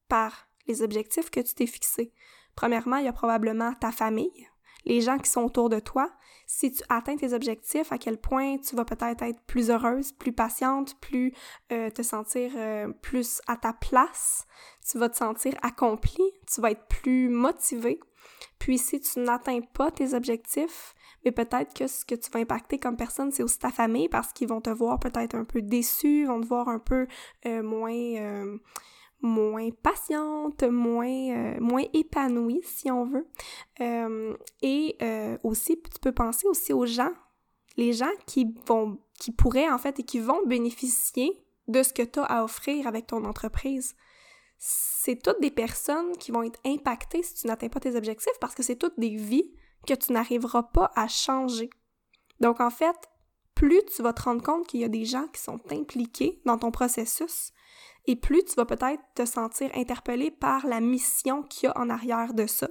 par 0.09 0.49
les 0.66 0.82
objectifs 0.82 1.30
que 1.30 1.40
tu 1.40 1.54
t'es 1.54 1.66
fixés? 1.66 2.12
Premièrement, 2.54 2.97
il 2.97 3.04
y 3.04 3.09
a 3.09 3.12
probablement 3.12 3.73
ta 3.75 3.92
famille, 3.92 4.49
les 4.85 5.00
gens 5.00 5.18
qui 5.18 5.30
sont 5.30 5.42
autour 5.42 5.68
de 5.68 5.78
toi. 5.78 6.11
Si 6.47 6.73
tu 6.73 6.82
atteins 6.88 7.16
tes 7.16 7.32
objectifs, 7.32 7.92
à 7.92 7.99
quel 7.99 8.18
point 8.18 8.59
tu 8.59 8.76
vas 8.76 8.85
peut-être 8.85 9.23
être 9.23 9.40
plus 9.47 9.71
heureuse, 9.71 10.12
plus 10.12 10.32
patiente, 10.32 11.00
plus 11.00 11.32
euh, 11.71 11.88
te 11.90 12.02
sentir 12.02 12.52
euh, 12.56 12.88
plus 12.88 13.40
à 13.47 13.56
ta 13.56 13.73
place, 13.73 14.47
tu 14.87 14.99
vas 14.99 15.09
te 15.09 15.16
sentir 15.16 15.54
accompli, 15.62 16.21
tu 16.52 16.61
vas 16.61 16.73
être 16.73 16.87
plus 16.88 17.28
motivé. 17.28 18.00
Puis 18.58 18.78
si 18.78 19.00
tu 19.00 19.20
n'atteins 19.20 19.60
pas 19.60 19.90
tes 19.90 20.14
objectifs, 20.14 20.94
mais 21.24 21.32
peut-être 21.32 21.74
que 21.74 21.86
ce 21.86 22.04
que 22.04 22.14
tu 22.14 22.30
vas 22.30 22.40
impacter 22.40 22.78
comme 22.78 22.96
personne, 22.96 23.30
c'est 23.30 23.42
aussi 23.42 23.58
ta 23.58 23.70
famille 23.70 24.08
parce 24.08 24.32
qu'ils 24.32 24.48
vont 24.48 24.60
te 24.60 24.70
voir 24.70 24.98
peut-être 24.98 25.34
un 25.34 25.44
peu 25.44 25.62
déçu, 25.62 26.26
vont 26.26 26.40
te 26.40 26.46
voir 26.46 26.68
un 26.68 26.78
peu 26.78 27.06
euh, 27.46 27.62
moins 27.62 27.92
euh, 27.92 28.58
moins 29.20 29.70
patiente, 29.70 30.64
moins 30.64 31.06
euh, 31.06 31.60
moins 31.60 31.84
épanouie 31.92 32.60
si 32.64 32.90
on 32.90 33.04
veut. 33.04 33.26
et 34.62 34.96
aussi 35.42 35.80
tu 35.80 36.00
peux 36.00 36.12
penser 36.12 36.46
aussi 36.46 36.72
aux 36.72 36.86
gens, 36.86 37.12
les 37.76 37.92
gens 37.92 38.10
qui 38.26 38.46
vont 38.66 38.98
qui 39.18 39.32
pourraient 39.32 39.70
en 39.70 39.78
fait 39.78 40.00
et 40.00 40.02
qui 40.02 40.18
vont 40.18 40.44
bénéficier 40.46 41.44
de 41.68 41.82
ce 41.82 41.92
que 41.92 42.02
tu 42.02 42.18
as 42.18 42.24
à 42.24 42.44
offrir 42.44 42.86
avec 42.86 43.06
ton 43.06 43.24
entreprise 43.24 43.94
c'est 44.64 45.21
toutes 45.21 45.40
des 45.40 45.50
personnes 45.50 46.16
qui 46.19 46.31
vont 46.31 46.45
être 46.45 46.61
impactées 46.64 47.25
si 47.25 47.35
tu 47.35 47.49
n'atteins 47.49 47.69
pas 47.69 47.81
tes 47.81 47.97
objectifs 47.97 48.38
parce 48.40 48.54
que 48.54 48.62
c'est 48.62 48.76
toutes 48.76 48.97
des 48.97 49.16
vies 49.16 49.52
que 49.88 49.95
tu 49.95 50.12
n'arriveras 50.12 50.62
pas 50.62 50.92
à 50.95 51.09
changer. 51.09 51.69
Donc 52.38 52.61
en 52.61 52.71
fait, 52.71 52.95
plus 53.57 53.83
tu 53.87 54.02
vas 54.02 54.12
te 54.12 54.23
rendre 54.23 54.40
compte 54.40 54.69
qu'il 54.69 54.78
y 54.78 54.85
a 54.85 54.88
des 54.88 55.04
gens 55.04 55.26
qui 55.33 55.40
sont 55.40 55.59
impliqués 55.73 56.40
dans 56.45 56.59
ton 56.59 56.71
processus, 56.71 57.52
et 58.07 58.14
plus 58.14 58.45
tu 58.45 58.54
vas 58.54 58.64
peut-être 58.64 59.02
te 59.16 59.25
sentir 59.25 59.69
interpellé 59.75 60.31
par 60.31 60.64
la 60.69 60.78
mission 60.78 61.42
qu'il 61.42 61.66
y 61.66 61.73
a 61.73 61.76
en 61.76 61.90
arrière 61.90 62.33
de 62.33 62.47
ça. 62.47 62.69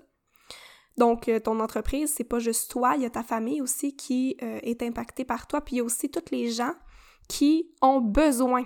Donc, 0.97 1.27
euh, 1.27 1.41
ton 1.41 1.59
entreprise, 1.59 2.13
c'est 2.15 2.23
pas 2.23 2.39
juste 2.39 2.71
toi, 2.71 2.95
il 2.95 3.01
y 3.01 3.05
a 3.05 3.09
ta 3.09 3.23
famille 3.23 3.61
aussi 3.61 3.97
qui 3.97 4.37
euh, 4.41 4.59
est 4.63 4.81
impactée 4.81 5.25
par 5.25 5.45
toi, 5.47 5.59
puis 5.59 5.75
il 5.75 5.79
y 5.79 5.81
a 5.81 5.83
aussi 5.83 6.09
tous 6.09 6.31
les 6.31 6.51
gens 6.51 6.73
qui 7.27 7.73
ont 7.81 7.99
besoin 7.99 8.65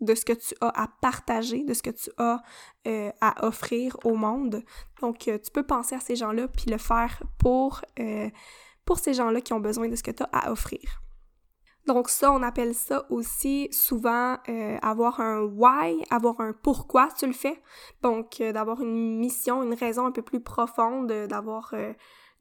de 0.00 0.14
ce 0.14 0.24
que 0.24 0.32
tu 0.32 0.54
as 0.60 0.68
à 0.68 0.88
partager, 1.00 1.64
de 1.64 1.74
ce 1.74 1.82
que 1.82 1.90
tu 1.90 2.10
as 2.18 2.42
euh, 2.86 3.10
à 3.20 3.46
offrir 3.46 3.96
au 4.04 4.14
monde. 4.14 4.62
Donc, 5.00 5.28
euh, 5.28 5.38
tu 5.38 5.50
peux 5.50 5.62
penser 5.62 5.94
à 5.94 6.00
ces 6.00 6.16
gens-là 6.16 6.48
puis 6.48 6.70
le 6.70 6.78
faire 6.78 7.22
pour, 7.38 7.82
euh, 7.98 8.28
pour 8.84 8.98
ces 8.98 9.14
gens-là 9.14 9.40
qui 9.40 9.52
ont 9.52 9.60
besoin 9.60 9.88
de 9.88 9.96
ce 9.96 10.02
que 10.02 10.10
tu 10.10 10.22
as 10.22 10.28
à 10.32 10.50
offrir. 10.50 11.02
Donc 11.86 12.08
ça, 12.08 12.32
on 12.32 12.42
appelle 12.42 12.74
ça 12.74 13.06
aussi 13.10 13.68
souvent 13.70 14.38
avoir 14.82 15.20
un 15.20 15.42
why, 15.42 16.02
avoir 16.10 16.40
un 16.40 16.52
pourquoi 16.52 17.08
tu 17.16 17.28
le 17.28 17.32
fais. 17.32 17.62
Donc 18.02 18.42
d'avoir 18.42 18.82
une 18.82 19.18
mission, 19.20 19.62
une 19.62 19.74
raison 19.74 20.04
un 20.04 20.10
peu 20.10 20.22
plus 20.22 20.40
profonde, 20.40 21.06
d'avoir 21.28 21.72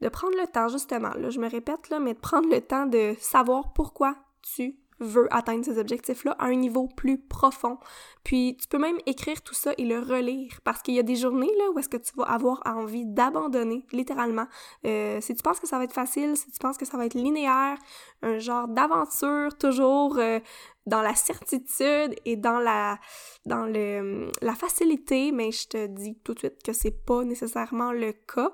de 0.01 0.09
prendre 0.09 0.35
le 0.35 0.47
temps 0.47 0.67
justement. 0.67 1.13
Là, 1.13 1.29
je 1.29 1.39
me 1.39 1.47
répète 1.47 1.89
là, 1.89 1.99
mais 1.99 2.15
de 2.15 2.19
prendre 2.19 2.49
le 2.49 2.59
temps 2.59 2.87
de 2.87 3.15
savoir 3.19 3.71
pourquoi 3.73 4.15
tu 4.41 4.79
veut 4.99 5.27
atteindre 5.31 5.65
ces 5.65 5.77
objectifs-là 5.77 6.35
à 6.39 6.45
un 6.45 6.55
niveau 6.55 6.87
plus 6.87 7.17
profond. 7.17 7.77
Puis 8.23 8.57
tu 8.59 8.67
peux 8.67 8.77
même 8.77 8.97
écrire 9.05 9.41
tout 9.41 9.53
ça 9.53 9.71
et 9.77 9.85
le 9.85 9.99
relire 9.99 10.59
parce 10.63 10.81
qu'il 10.81 10.95
y 10.95 10.99
a 10.99 11.03
des 11.03 11.15
journées 11.15 11.51
où 11.73 11.79
est-ce 11.79 11.89
que 11.89 11.97
tu 11.97 12.11
vas 12.15 12.25
avoir 12.25 12.61
envie 12.65 13.05
d'abandonner, 13.05 13.85
littéralement. 13.91 14.47
Euh, 14.85 15.19
si 15.21 15.35
tu 15.35 15.43
penses 15.43 15.59
que 15.59 15.67
ça 15.67 15.77
va 15.77 15.83
être 15.83 15.93
facile, 15.93 16.35
si 16.37 16.51
tu 16.51 16.59
penses 16.59 16.77
que 16.77 16.85
ça 16.85 16.97
va 16.97 17.05
être 17.05 17.13
linéaire, 17.13 17.77
un 18.21 18.39
genre 18.39 18.67
d'aventure 18.67 19.57
toujours 19.57 20.17
euh, 20.17 20.39
dans 20.85 21.01
la 21.01 21.15
certitude 21.15 22.15
et 22.25 22.35
dans 22.35 22.59
la 22.59 22.99
dans 23.45 23.65
le 23.65 24.31
la 24.41 24.55
facilité, 24.55 25.31
mais 25.31 25.51
je 25.51 25.67
te 25.67 25.87
dis 25.87 26.15
tout 26.23 26.33
de 26.33 26.39
suite 26.39 26.63
que 26.63 26.73
c'est 26.73 27.05
pas 27.05 27.23
nécessairement 27.23 27.91
le 27.91 28.11
cas. 28.11 28.51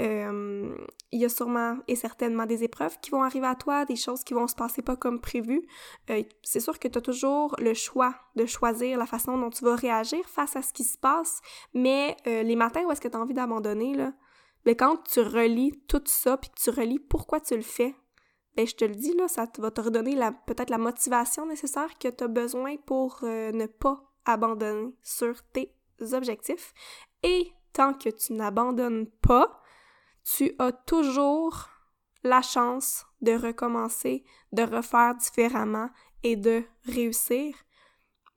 Euh, 0.00 0.74
il 1.12 1.20
y 1.20 1.24
a 1.24 1.28
sûrement 1.28 1.78
et 1.86 1.96
certainement 1.96 2.46
des 2.46 2.64
épreuves 2.64 2.98
qui 3.00 3.10
vont 3.10 3.22
arriver 3.22 3.46
à 3.46 3.54
toi, 3.54 3.84
des 3.84 3.96
choses 3.96 4.24
qui 4.24 4.34
vont 4.34 4.46
se 4.46 4.54
passer 4.54 4.82
pas 4.82 4.96
comme 4.96 5.20
prévu. 5.20 5.62
Euh, 6.10 6.22
c'est 6.42 6.60
sûr 6.60 6.78
que 6.78 6.88
tu 6.88 6.98
as 6.98 7.02
toujours 7.02 7.54
le 7.58 7.74
choix 7.74 8.14
de 8.36 8.46
choisir 8.46 8.98
la 8.98 9.06
façon 9.06 9.38
dont 9.38 9.50
tu 9.50 9.64
vas 9.64 9.76
réagir 9.76 10.24
face 10.28 10.56
à 10.56 10.62
ce 10.62 10.72
qui 10.72 10.84
se 10.84 10.98
passe, 10.98 11.40
mais 11.72 12.16
euh, 12.26 12.42
les 12.42 12.56
matins 12.56 12.82
où 12.84 12.90
est-ce 12.90 13.00
que 13.00 13.08
tu 13.08 13.16
as 13.16 13.20
envie 13.20 13.34
d'abandonner 13.34 13.94
là, 13.94 14.12
mais 14.66 14.74
ben, 14.74 14.88
quand 14.88 15.04
tu 15.04 15.20
relis 15.20 15.72
tout 15.88 16.02
ça 16.06 16.36
puis 16.36 16.50
tu 16.56 16.70
relis 16.70 16.98
pourquoi 16.98 17.40
tu 17.40 17.54
le 17.54 17.62
fais, 17.62 17.94
ben 18.56 18.66
je 18.66 18.74
te 18.74 18.84
le 18.84 18.94
dis, 18.94 19.14
là, 19.14 19.28
ça 19.28 19.46
va 19.58 19.70
te 19.70 19.80
redonner 19.80 20.16
peut-être 20.46 20.70
la 20.70 20.78
motivation 20.78 21.46
nécessaire 21.46 21.98
que 21.98 22.08
tu 22.08 22.24
as 22.24 22.28
besoin 22.28 22.76
pour 22.76 23.20
euh, 23.22 23.52
ne 23.52 23.66
pas 23.66 24.00
abandonner 24.24 24.94
sur 25.02 25.42
tes 25.52 25.74
objectifs. 26.12 26.72
Et 27.22 27.52
tant 27.72 27.94
que 27.94 28.08
tu 28.08 28.32
n'abandonnes 28.32 29.06
pas, 29.22 29.60
tu 30.24 30.52
as 30.58 30.72
toujours 30.72 31.68
la 32.22 32.42
chance 32.42 33.04
de 33.20 33.32
recommencer, 33.32 34.24
de 34.52 34.62
refaire 34.62 35.14
différemment 35.16 35.90
et 36.22 36.36
de 36.36 36.62
réussir. 36.86 37.54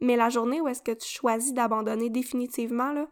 Mais 0.01 0.15
la 0.15 0.29
journée 0.29 0.61
où 0.61 0.67
est-ce 0.67 0.81
que 0.81 0.91
tu 0.91 1.07
choisis 1.07 1.53
d'abandonner 1.53 2.09
définitivement, 2.09 2.91
là, 2.91 3.07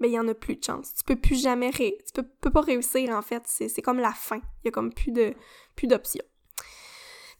mais 0.00 0.08
il 0.08 0.12
y 0.12 0.18
en 0.18 0.28
a 0.28 0.34
plus 0.34 0.56
de 0.56 0.64
chance. 0.64 0.94
Tu 0.94 1.04
peux 1.04 1.16
plus 1.16 1.40
jamais 1.40 1.70
ré... 1.70 1.98
tu 2.06 2.22
peux, 2.40 2.50
pas 2.50 2.60
réussir 2.60 3.10
en 3.10 3.22
fait, 3.22 3.42
c'est 3.46 3.82
comme 3.82 3.98
la 3.98 4.12
fin. 4.12 4.40
Il 4.62 4.66
y 4.66 4.68
a 4.68 4.70
comme 4.70 4.92
plus 4.92 5.12
de 5.12 5.34
plus 5.76 5.86
d'options. 5.86 6.24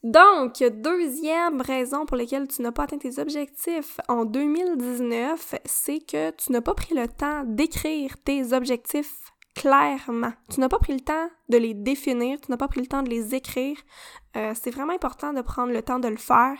Donc, 0.04 0.62
deuxième 0.62 1.60
raison 1.60 2.06
pour 2.06 2.16
laquelle 2.16 2.46
tu 2.46 2.62
n'as 2.62 2.70
pas 2.70 2.84
atteint 2.84 2.98
tes 2.98 3.18
objectifs 3.18 3.98
en 4.08 4.24
2019, 4.24 5.56
c'est 5.64 5.98
que 5.98 6.30
tu 6.30 6.52
n'as 6.52 6.60
pas 6.60 6.74
pris 6.74 6.94
le 6.94 7.08
temps 7.08 7.42
d'écrire 7.44 8.16
tes 8.22 8.52
objectifs 8.52 9.32
clairement. 9.56 10.32
Tu 10.50 10.60
n'as 10.60 10.68
pas 10.68 10.78
pris 10.78 10.92
le 10.92 11.00
temps 11.00 11.28
de 11.48 11.58
les 11.58 11.74
définir, 11.74 12.40
tu 12.40 12.50
n'as 12.50 12.56
pas 12.56 12.68
pris 12.68 12.80
le 12.80 12.86
temps 12.86 13.02
de 13.02 13.10
les 13.10 13.34
écrire. 13.34 13.76
Euh, 14.36 14.52
c'est 14.54 14.70
vraiment 14.70 14.92
important 14.92 15.32
de 15.32 15.40
prendre 15.40 15.72
le 15.72 15.82
temps 15.82 15.98
de 15.98 16.06
le 16.06 16.16
faire. 16.16 16.58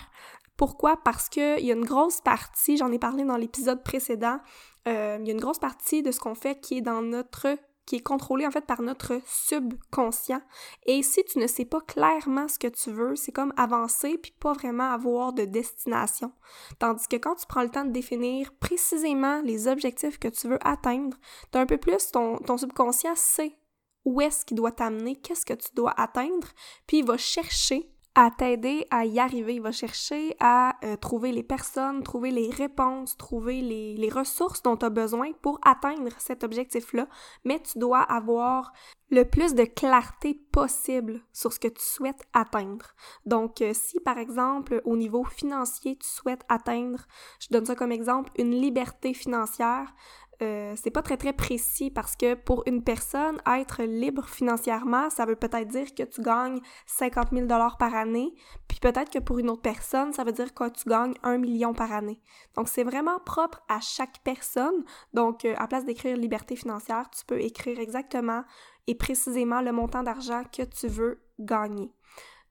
Pourquoi? 0.57 0.97
Parce 0.97 1.29
qu'il 1.29 1.65
y 1.65 1.71
a 1.71 1.75
une 1.75 1.85
grosse 1.85 2.21
partie, 2.21 2.77
j'en 2.77 2.91
ai 2.91 2.99
parlé 2.99 3.23
dans 3.23 3.37
l'épisode 3.37 3.85
précédent, 3.85 4.41
euh, 4.89 5.19
il 5.21 5.27
y 5.27 5.31
a 5.31 5.35
une 5.35 5.41
grosse 5.41 5.59
partie 5.59 6.03
de 6.03 6.11
ce 6.11 6.21
qu'on 6.21 6.35
fait 6.35 6.61
qui 6.61 6.79
est 6.79 6.83
dans 6.83 7.03
notre 7.03 7.57
qui 7.89 7.97
est 7.97 8.01
contrôlé 8.01 8.47
en 8.47 8.51
fait 8.51 8.67
par 8.67 8.83
notre 8.83 9.19
subconscient. 9.25 10.43
Et 10.85 11.03
si 11.03 11.25
tu 11.25 11.39
ne 11.39 11.47
sais 11.47 11.65
pas 11.65 11.81
clairement 11.81 12.47
ce 12.47 12.59
que 12.59 12.67
tu 12.67 12.91
veux, 12.91 13.17
c'est 13.17 13.33
comme 13.33 13.55
avancer 13.57 14.19
puis 14.19 14.35
pas 14.39 14.53
vraiment 14.53 14.91
avoir 14.91 15.33
de 15.33 15.47
destination. 15.47 16.31
Tandis 16.79 17.09
que 17.09 17.17
quand 17.17 17.37
tu 17.37 17.47
prends 17.47 17.63
le 17.63 17.71
temps 17.71 17.87
de 17.87 17.91
définir 17.91 18.53
précisément 18.61 19.41
les 19.41 19.69
objectifs 19.69 20.19
que 20.19 20.29
tu 20.29 20.49
veux 20.49 20.59
atteindre, 20.69 21.17
tu 21.51 21.59
un 21.59 21.65
peu 21.65 21.79
plus 21.79 22.11
ton, 22.11 22.37
ton 22.37 22.59
subconscient 22.59 23.15
sait 23.17 23.57
où 24.05 24.21
est-ce 24.21 24.45
qu'il 24.45 24.59
doit 24.59 24.73
t'amener, 24.73 25.17
qu'est-ce 25.17 25.47
que 25.47 25.55
tu 25.55 25.69
dois 25.75 25.99
atteindre, 25.99 26.49
puis 26.87 26.99
il 26.99 27.07
va 27.07 27.17
chercher 27.17 27.91
à 28.21 28.33
t'aider 28.33 28.85
à 28.91 29.07
y 29.07 29.21
arriver. 29.21 29.55
Il 29.55 29.63
va 29.63 29.71
chercher 29.71 30.35
à 30.41 30.75
euh, 30.83 30.97
trouver 30.97 31.31
les 31.31 31.45
personnes, 31.45 32.03
trouver 32.03 32.33
les 32.33 32.51
réponses, 32.51 33.17
trouver 33.17 33.61
les, 33.61 34.09
ressources 34.09 34.61
dont 34.61 34.77
tu 34.77 34.87
as 34.87 34.91
besoin 34.91 35.31
pour 35.41 35.61
atteindre 35.63 36.11
cet 36.19 36.43
objectif-là. 36.43 37.07
Mais 37.45 37.61
tu 37.61 37.79
dois 37.79 38.01
avoir 38.01 38.73
le 39.11 39.23
plus 39.23 39.55
de 39.55 39.63
clarté 39.63 40.35
possible 40.51 41.21
sur 41.33 41.53
ce 41.53 41.61
que 41.61 41.69
tu 41.69 41.81
souhaites 41.81 42.25
atteindre. 42.33 42.87
Donc, 43.25 43.63
euh, 43.63 43.71
si 43.73 44.01
par 44.01 44.19
exemple, 44.19 44.83
au 44.85 44.97
niveau 44.97 45.23
financier, 45.23 45.97
tu 45.97 46.09
souhaites 46.09 46.45
atteindre, 46.49 47.07
je 47.39 47.47
donne 47.53 47.67
ça 47.67 47.77
comme 47.77 47.93
exemple, 47.93 48.33
une 48.37 48.61
liberté 48.61 49.15
financière, 49.15 49.95
euh, 50.41 50.75
c'est 50.77 50.93
pas 50.93 51.03
très 51.03 51.17
très 51.17 51.33
précis 51.33 51.91
parce 51.91 52.15
que 52.15 52.35
pour 52.35 52.63
une 52.67 52.85
personne, 52.85 53.41
être 53.47 53.83
libre 53.83 54.29
financièrement, 54.29 55.11
ça 55.11 55.27
veut 55.27 55.35
peut-être 55.35 55.67
dire 55.67 55.93
que 55.95 56.05
tu 56.05 56.23
gagnes 56.23 56.61
50 56.87 57.31
000 57.33 57.47
dollars 57.47 57.77
par 57.77 57.95
année, 57.95 58.33
puis 58.69 58.79
peut-être 58.79 59.11
que 59.11 59.19
pour 59.19 59.41
une 59.41 59.51
autre 59.51 59.63
personne, 59.63 60.13
ça 60.13 60.23
veut 60.23 60.33
dire 60.33 60.55
que 60.55 60.69
tu 60.69 60.89
gagnes 60.89 61.15
1 61.25 61.39
million 61.39 61.75
par 61.75 61.93
année. 61.93 62.21
Donc 62.55 62.69
c'est 62.69 62.85
vraiment 62.85 63.19
propre 63.19 63.61
à 63.69 63.81
chaque 63.81 64.23
personne. 64.23 64.85
Donc 65.13 65.45
euh, 65.45 65.55
à 65.59 65.67
place 65.67 65.85
d'écrire 65.85 66.17
liberté 66.17 66.55
financière, 66.55 67.11
tu 67.11 67.25
peux 67.25 67.41
écrire 67.41 67.81
exactement 67.81 68.45
et 68.87 68.95
précisément 68.95 69.61
le 69.61 69.73
montant 69.73 70.05
d'argent 70.05 70.45
que 70.45 70.63
tu 70.63 70.87
veux 70.87 71.21
gagner. 71.41 71.91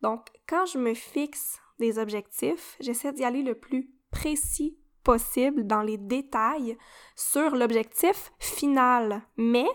Donc 0.02 0.28
quand 0.48 0.66
je 0.66 0.78
me 0.78 0.94
fixe 0.94 1.60
des 1.80 2.00
objectifs, 2.00 2.76
j'essaie 2.82 3.14
d'y 3.14 3.24
aller 3.24 3.44
le 3.44 3.56
plus 3.56 3.90
précis 4.12 4.78
possible 5.08 5.66
dans 5.66 5.82
les 5.82 5.98
détails 5.98 6.78
sur 7.16 7.56
l'objectif 7.56 8.34
final. 8.40 9.22
Mais 9.38 9.70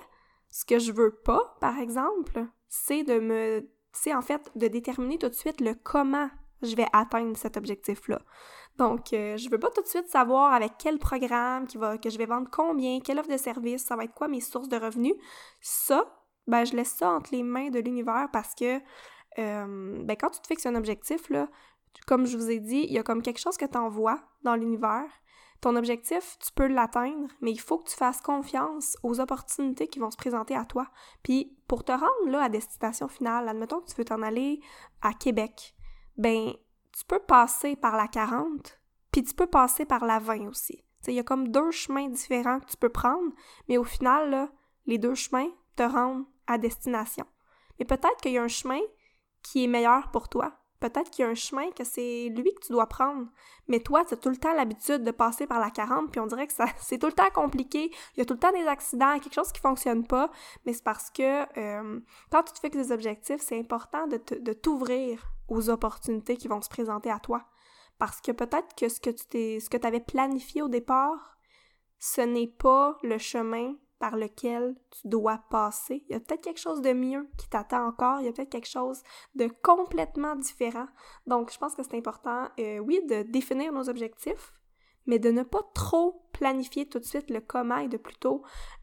ce 0.50 0.66
que 0.66 0.78
je 0.78 0.92
veux 0.92 1.14
pas, 1.24 1.56
par 1.58 1.78
exemple, 1.78 2.46
c'est 2.68 3.02
de 3.02 3.18
me 3.18 3.66
c'est 3.94 4.14
en 4.14 4.20
fait 4.20 4.50
de 4.54 4.68
déterminer 4.68 5.16
tout 5.18 5.30
de 5.30 5.34
suite 5.34 5.62
le 5.62 5.74
comment 5.74 6.28
je 6.62 6.76
vais 6.76 6.86
atteindre 6.92 7.36
cet 7.36 7.56
objectif-là. 7.56 8.20
Donc, 8.76 9.12
euh, 9.12 9.36
je 9.38 9.48
veux 9.50 9.58
pas 9.58 9.70
tout 9.70 9.82
de 9.82 9.86
suite 9.86 10.08
savoir 10.08 10.52
avec 10.52 10.72
quel 10.78 10.98
programme 10.98 11.66
qui 11.66 11.78
va, 11.78 11.98
que 11.98 12.10
je 12.10 12.18
vais 12.18 12.26
vendre 12.26 12.48
combien, 12.50 13.00
quelle 13.00 13.18
offre 13.18 13.30
de 13.30 13.36
service, 13.36 13.84
ça 13.84 13.96
va 13.96 14.04
être 14.04 14.14
quoi 14.14 14.28
mes 14.28 14.40
sources 14.40 14.68
de 14.68 14.76
revenus. 14.76 15.14
Ça, 15.60 16.06
ben, 16.46 16.64
je 16.64 16.74
laisse 16.74 16.92
ça 16.92 17.10
entre 17.10 17.34
les 17.34 17.42
mains 17.42 17.70
de 17.70 17.80
l'univers 17.80 18.28
parce 18.32 18.54
que, 18.54 18.80
euh, 19.38 20.04
ben, 20.04 20.16
quand 20.18 20.30
tu 20.30 20.40
te 20.40 20.46
fixes 20.46 20.66
un 20.66 20.74
objectif, 20.74 21.28
là, 21.30 21.48
comme 22.06 22.26
je 22.26 22.36
vous 22.36 22.50
ai 22.50 22.60
dit, 22.60 22.84
il 22.88 22.92
y 22.92 22.98
a 22.98 23.02
comme 23.02 23.22
quelque 23.22 23.40
chose 23.40 23.56
que 23.56 23.66
tu 23.66 23.76
envoies 23.76 24.20
dans 24.42 24.56
l'univers 24.56 25.10
ton 25.62 25.76
objectif, 25.76 26.37
tu 26.40 26.52
peux 26.52 26.66
l'atteindre, 26.66 27.28
mais 27.40 27.52
il 27.52 27.61
faut 27.61 27.78
que 27.78 27.88
tu 27.88 27.97
fasses 27.97 28.21
confiance 28.21 28.97
aux 29.04 29.21
opportunités 29.21 29.87
qui 29.87 30.00
vont 30.00 30.11
se 30.11 30.16
présenter 30.16 30.57
à 30.57 30.64
toi. 30.64 30.88
Puis 31.23 31.57
pour 31.69 31.85
te 31.85 31.92
rendre 31.92 32.26
là 32.26 32.42
à 32.42 32.49
destination 32.49 33.07
finale, 33.07 33.49
admettons 33.49 33.81
que 33.81 33.88
tu 33.88 33.95
veux 33.97 34.04
t'en 34.04 34.23
aller 34.23 34.61
à 35.02 35.14
Québec, 35.14 35.75
ben 36.19 36.52
tu 36.90 37.04
peux 37.07 37.21
passer 37.21 37.76
par 37.76 37.97
la 37.97 38.09
40, 38.09 38.81
puis 39.12 39.23
tu 39.23 39.35
peux 39.35 39.47
passer 39.47 39.87
par 39.87 40.04
la 40.04 40.19
20 40.19 40.49
aussi. 40.49 40.85
Il 41.07 41.14
y 41.14 41.21
a 41.21 41.25
comme 41.25 41.49
deux 41.49 41.71
chemins 41.71 42.09
différents 42.09 42.59
que 42.59 42.66
tu 42.66 42.76
peux 42.76 42.88
prendre, 42.88 43.33
mais 43.69 43.78
au 43.78 43.85
final, 43.85 44.50
les 44.87 44.99
deux 44.99 45.14
chemins 45.14 45.49
te 45.76 45.85
rendent 45.85 46.26
à 46.49 46.59
destination. 46.59 47.26
Mais 47.78 47.85
peut-être 47.85 48.21
qu'il 48.21 48.33
y 48.33 48.38
a 48.38 48.42
un 48.42 48.49
chemin 48.49 48.81
qui 49.42 49.64
est 49.64 49.69
meilleur 49.69 50.11
pour 50.11 50.28
toi, 50.28 50.59
peut-être 50.83 51.11
qu'il 51.11 51.25
y 51.25 51.29
a 51.29 51.31
un 51.31 51.37
chemin 51.37 51.71
que 51.71 51.85
c'est 51.85 52.29
lui 52.29 52.53
que 52.55 52.66
tu 52.66 52.73
dois 52.73 52.87
prendre. 52.87 53.29
Mais 53.68 53.79
toi, 53.79 54.05
tu 54.05 54.14
as 54.14 54.16
tout 54.16 54.31
le 54.31 54.37
temps 54.37 54.53
l'habitude 54.53 55.05
de 55.05 55.12
passer 55.12 55.47
par 55.47 55.61
la 55.61 55.71
40, 55.71 56.11
puis 56.11 56.21
on 56.21 56.27
dirait 56.27 56.49
que 56.49 56.53
c'est 56.81 56.99
tout 56.99 57.07
le 57.07 57.12
temps 57.12 57.31
compliqué. 57.33 57.90
Il 58.14 58.18
y 58.18 58.21
a 58.21 58.25
tout 58.25 58.35
le 58.35 58.40
temps 58.40 58.51
des 58.51 58.66
accidents, 58.66 59.18
quelque 59.21 59.35
chose 59.35 59.53
qui 59.53 59.61
fonctionne 59.61 60.05
pas. 60.05 60.31
Mais 60.66 60.73
c'est 60.73 60.83
parce 60.83 61.09
que 61.11 61.42
euh, 61.59 62.01
quand 62.31 62.42
tu 62.42 62.53
te 62.53 62.59
fixes 62.59 62.77
des 62.77 62.92
objectifs, 62.92 63.40
c'est 63.40 63.59
important 63.59 64.09
de, 64.09 64.53
t'ouvrir 64.53 65.33
aux 65.49 65.71
opportunités 65.71 66.37
qui 66.37 66.49
vont 66.49 66.61
se 66.61 66.68
présenter 66.68 67.11
à 67.11 67.21
toi. 67.21 67.45
Parce 67.99 68.21
que 68.21 68.33
peut-être 68.33 68.75
que 68.75 68.88
ce 68.88 69.01
que 69.01 69.77
tu 69.77 69.87
avais 69.87 70.01
planifié 70.01 70.62
au 70.62 70.68
départ, 70.68 71.38
ce 72.01 72.23
n'est 72.23 72.49
pas 72.49 72.99
le 73.05 73.18
chemin 73.18 73.75
par 74.02 74.16
lequel 74.16 74.74
tu 74.90 75.06
dois 75.06 75.38
passer. 75.48 76.04
Il 76.08 76.12
y 76.12 76.16
a 76.16 76.18
peut-être 76.18 76.42
quelque 76.42 76.58
chose 76.58 76.82
de 76.82 76.92
mieux 76.92 77.30
qui 77.38 77.48
t'attend 77.48 77.86
encore, 77.86 78.18
il 78.18 78.26
y 78.26 78.28
a 78.28 78.32
peut-être 78.32 78.50
quelque 78.50 78.68
chose 78.68 79.00
de 79.36 79.48
complètement 79.62 80.34
différent. 80.34 80.88
Donc, 81.28 81.52
je 81.52 81.58
pense 81.58 81.76
que 81.76 81.84
c'est 81.84 81.96
important, 81.96 82.48
euh, 82.58 82.78
oui, 82.78 83.00
de 83.08 83.22
définir 83.22 83.72
nos 83.72 83.88
objectifs, 83.88 84.52
mais 85.06 85.20
de 85.20 85.30
ne 85.30 85.44
pas 85.44 85.62
trop 85.72 86.28
planifier 86.32 86.88
tout 86.88 86.98
de 86.98 87.04
suite 87.04 87.30
le 87.30 87.38
comment 87.38 87.76
et 87.76 87.86
de 87.86 87.96
plutôt 87.96 88.42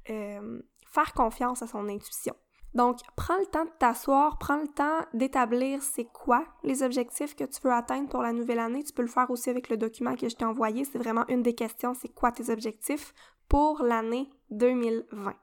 euh, 0.10 0.62
faire 0.88 1.14
confiance 1.14 1.62
à 1.64 1.68
son 1.68 1.90
intuition. 1.90 2.34
Donc, 2.74 3.00
prends 3.18 3.40
le 3.40 3.48
temps 3.48 3.66
de 3.66 3.72
t'asseoir, 3.78 4.38
prends 4.38 4.62
le 4.62 4.70
temps 4.70 5.02
d'établir 5.14 5.84
c'est 5.84 6.06
quoi 6.06 6.46
les 6.64 6.82
objectifs 6.82 7.36
que 7.36 7.44
tu 7.44 7.60
veux 7.62 7.74
atteindre 7.74 8.08
pour 8.08 8.22
la 8.22 8.32
nouvelle 8.32 8.60
année. 8.60 8.86
Tu 8.86 8.94
peux 8.94 9.02
le 9.02 9.10
faire 9.10 9.30
aussi 9.32 9.50
avec 9.50 9.68
le 9.68 9.76
document 9.76 10.16
que 10.16 10.30
je 10.30 10.36
t'ai 10.38 10.46
envoyé. 10.46 10.86
C'est 10.86 10.98
vraiment 10.98 11.26
une 11.28 11.44
des 11.44 11.56
questions, 11.56 11.94
c'est 11.94 12.14
quoi 12.14 12.32
tes 12.32 12.50
objectifs 12.50 13.14
pour 13.50 13.84
l'année 13.84 14.30
2020. 14.52 15.34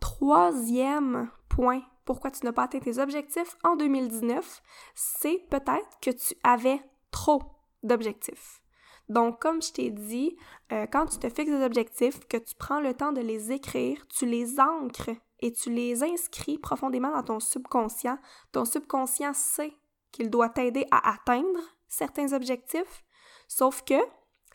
Troisième 0.00 1.30
point, 1.48 1.82
pourquoi 2.04 2.30
tu 2.30 2.44
n'as 2.44 2.52
pas 2.52 2.62
atteint 2.62 2.78
tes 2.78 2.98
objectifs 2.98 3.56
en 3.64 3.76
2019, 3.76 4.62
c'est 4.94 5.44
peut-être 5.50 5.98
que 6.00 6.10
tu 6.10 6.34
avais 6.42 6.80
trop 7.10 7.42
d'objectifs. 7.82 8.62
Donc, 9.08 9.40
comme 9.40 9.60
je 9.62 9.72
t'ai 9.72 9.90
dit, 9.90 10.36
euh, 10.72 10.86
quand 10.86 11.06
tu 11.06 11.18
te 11.18 11.28
fixes 11.28 11.50
des 11.50 11.64
objectifs, 11.64 12.20
que 12.28 12.36
tu 12.36 12.54
prends 12.58 12.80
le 12.80 12.94
temps 12.94 13.12
de 13.12 13.20
les 13.20 13.52
écrire, 13.52 14.06
tu 14.08 14.26
les 14.26 14.60
ancres 14.60 15.10
et 15.40 15.52
tu 15.52 15.70
les 15.70 16.02
inscris 16.02 16.58
profondément 16.58 17.10
dans 17.10 17.22
ton 17.22 17.40
subconscient, 17.40 18.18
ton 18.52 18.64
subconscient 18.64 19.32
sait 19.34 19.72
qu'il 20.12 20.30
doit 20.30 20.50
t'aider 20.50 20.86
à 20.90 21.12
atteindre 21.12 21.60
certains 21.88 22.32
objectifs, 22.32 23.04
sauf 23.48 23.82
que 23.82 24.00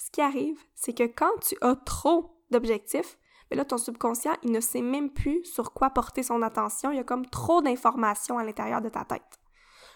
ce 0.04 0.12
qui 0.12 0.22
arrive, 0.22 0.60
c'est 0.76 0.94
que 0.94 1.06
quand 1.06 1.32
tu 1.42 1.56
as 1.62 1.76
trop 1.76 2.44
d'objectifs, 2.52 3.18
mais 3.50 3.56
là, 3.56 3.63
ton 3.63 3.78
subconscient, 3.78 4.36
il 4.44 4.52
ne 4.52 4.60
sait 4.60 4.82
même 4.82 5.12
plus 5.12 5.46
sur 5.46 5.74
quoi 5.74 5.92
porter 5.92 6.24
son 6.24 6.42
attention. 6.42 6.92
Il 6.92 6.98
y 6.98 7.00
a 7.00 7.06
comme 7.06 7.26
trop 7.26 7.62
d'informations 7.62 8.38
à 8.38 8.44
l'intérieur 8.44 8.82
de 8.82 8.89
ta 8.89 9.06
tête. 9.06 9.39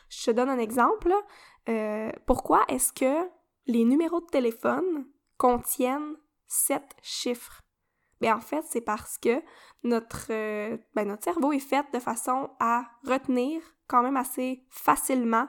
Je 0.09 0.25
te 0.25 0.31
donne 0.31 0.49
un 0.49 0.59
exemple. 0.59 1.13
Euh, 1.67 2.09
pourquoi 2.25 2.63
est-ce 2.69 2.93
que 2.93 3.29
les 3.65 3.83
numéros 3.83 4.21
de 4.21 4.27
téléphone 4.27 5.07
contiennent 5.37 6.15
sept 6.47 6.95
chiffres? 7.01 7.63
Bien, 8.21 8.37
en 8.37 8.41
fait, 8.41 8.63
c'est 8.69 8.81
parce 8.81 9.17
que 9.17 9.43
notre, 9.83 10.27
euh, 10.31 10.77
ben, 10.95 11.05
notre 11.05 11.23
cerveau 11.25 11.51
est 11.51 11.59
fait 11.59 11.85
de 11.93 11.99
façon 11.99 12.49
à 12.59 12.85
retenir 13.05 13.61
quand 13.87 14.03
même 14.03 14.17
assez 14.17 14.65
facilement 14.69 15.47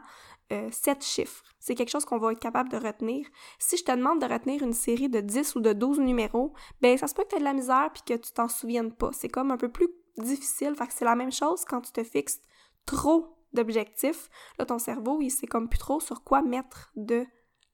euh, 0.50 0.70
sept 0.70 1.04
chiffres. 1.04 1.42
C'est 1.60 1.74
quelque 1.74 1.90
chose 1.90 2.06
qu'on 2.06 2.16
va 2.16 2.32
être 2.32 2.38
capable 2.38 2.70
de 2.70 2.78
retenir. 2.78 3.26
Si 3.58 3.76
je 3.76 3.84
te 3.84 3.92
demande 3.92 4.20
de 4.20 4.26
retenir 4.26 4.62
une 4.62 4.72
série 4.72 5.10
de 5.10 5.20
10 5.20 5.56
ou 5.56 5.60
de 5.60 5.74
12 5.74 6.00
numéros, 6.00 6.54
ben 6.80 6.96
ça 6.96 7.06
se 7.06 7.14
peut 7.14 7.24
que 7.24 7.28
tu 7.28 7.36
aies 7.36 7.40
de 7.40 7.44
la 7.44 7.52
misère 7.52 7.90
puis 7.92 8.02
que 8.02 8.14
tu 8.14 8.32
t'en 8.32 8.48
souviennes 8.48 8.92
pas. 8.92 9.10
C'est 9.12 9.28
comme 9.28 9.50
un 9.50 9.58
peu 9.58 9.68
plus 9.70 9.88
difficile. 10.16 10.74
Fait 10.74 10.86
que 10.86 10.94
c'est 10.94 11.04
la 11.04 11.16
même 11.16 11.32
chose 11.32 11.66
quand 11.66 11.82
tu 11.82 11.92
te 11.92 12.02
fixes 12.02 12.40
trop 12.86 13.36
d'objectifs. 13.52 14.30
Là, 14.58 14.64
ton 14.64 14.78
cerveau, 14.78 15.20
il 15.20 15.28
sait 15.28 15.46
comme 15.46 15.68
plus 15.68 15.78
trop 15.78 16.00
sur 16.00 16.24
quoi 16.24 16.40
mettre 16.40 16.92
de 16.96 17.26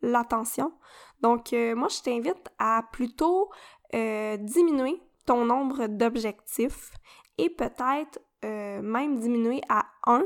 l'attention. 0.03 0.73
Donc, 1.21 1.53
euh, 1.53 1.77
moi, 1.77 1.87
je 1.89 2.03
t'invite 2.03 2.51
à 2.59 2.83
plutôt 2.91 3.51
euh, 3.95 4.37
diminuer 4.37 5.01
ton 5.27 5.45
nombre 5.45 5.87
d'objectifs 5.87 6.91
et 7.39 7.51
peut-être 7.51 8.19
même 8.43 9.19
diminuer 9.21 9.63
à 9.71 9.87
1, 10.07 10.23